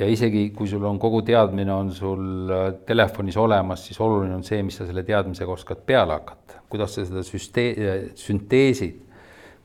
ja 0.01 0.07
isegi, 0.09 0.47
kui 0.57 0.69
sul 0.71 0.85
on 0.89 0.99
kogu 0.99 1.21
teadmine, 1.27 1.73
on 1.75 1.91
sul 1.93 2.51
äh, 2.51 2.71
telefonis 2.87 3.37
olemas, 3.37 3.83
siis 3.87 3.99
oluline 4.01 4.35
on 4.39 4.45
see, 4.47 4.63
mis 4.65 4.79
sa 4.81 4.87
selle 4.89 5.03
teadmisega 5.05 5.53
oskad 5.53 5.83
peale 5.87 6.15
hakata, 6.17 6.63
kuidas 6.73 6.95
sa 6.95 7.05
seda 7.05 7.25
süstee-, 7.27 7.75
äh, 7.77 7.99
sünteesid, 8.17 9.03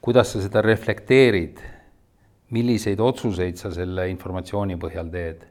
kuidas 0.04 0.34
sa 0.34 0.42
seda 0.44 0.62
reflekteerid, 0.66 1.62
milliseid 2.52 3.00
otsuseid 3.02 3.58
sa 3.58 3.72
selle 3.74 4.10
informatsiooni 4.12 4.76
põhjal 4.82 5.14
teed. 5.14 5.46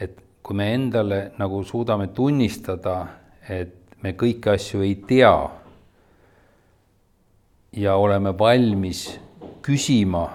et 0.00 0.16
kui 0.42 0.56
me 0.56 0.72
endale 0.74 1.18
nagu 1.38 1.62
suudame 1.64 2.08
tunnistada 2.12 2.96
et 3.48 3.96
me 4.02 4.12
kõiki 4.12 4.50
asju 4.54 4.82
ei 4.84 4.94
tea 5.08 5.34
ja 7.76 7.96
oleme 7.96 8.32
valmis 8.38 9.06
küsima 9.64 10.28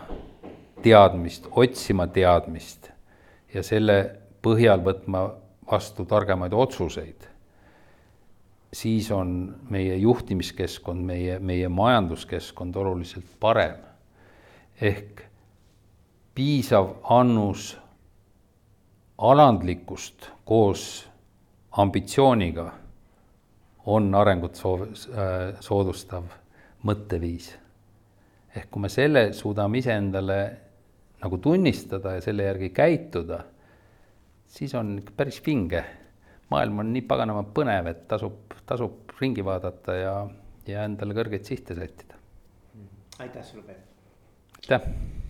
teadmist, 0.84 1.48
otsima 1.52 2.08
teadmist 2.08 2.90
ja 3.54 3.64
selle 3.64 4.00
põhjal 4.44 4.82
võtma 4.84 5.26
vastu 5.70 6.06
targemaid 6.10 6.54
otsuseid, 6.54 7.28
siis 8.74 9.10
on 9.12 9.34
meie 9.70 9.98
juhtimiskeskkond, 10.02 11.04
meie, 11.06 11.40
meie 11.40 11.70
majanduskeskkond 11.70 12.76
oluliselt 12.76 13.30
parem. 13.40 13.78
ehk 14.82 15.22
piisav 16.36 16.94
annus 17.04 17.74
alandlikkust 19.18 20.30
koos 20.46 21.10
ambitsiooniga 21.72 22.72
on 23.90 24.14
arengut 24.16 24.60
soov, 24.60 24.86
äh, 24.86 25.60
soodustav 25.64 26.30
mõtteviis. 26.86 27.52
ehk 28.56 28.70
kui 28.74 28.82
me 28.82 28.90
selle 28.90 29.30
suudame 29.34 29.78
iseendale 29.78 30.40
nagu 31.22 31.38
tunnistada 31.38 32.16
ja 32.16 32.22
selle 32.24 32.48
järgi 32.48 32.72
käituda, 32.76 33.44
siis 34.48 34.74
on 34.76 35.00
päris 35.18 35.42
vinge. 35.46 35.84
maailm 36.50 36.80
on 36.80 36.94
nii 36.94 37.06
paganama 37.06 37.44
põnev, 37.54 37.92
et 37.92 38.08
tasub, 38.08 38.56
tasub 38.66 39.14
ringi 39.22 39.46
vaadata 39.46 39.94
ja, 39.94 40.16
ja 40.68 40.84
endale 40.90 41.14
kõrgeid 41.14 41.46
sihte 41.46 41.78
sättida. 41.78 42.18
aitäh 43.20 43.46
sulle, 43.46 43.64
Peep! 43.64 43.86
aitäh! 44.64 45.28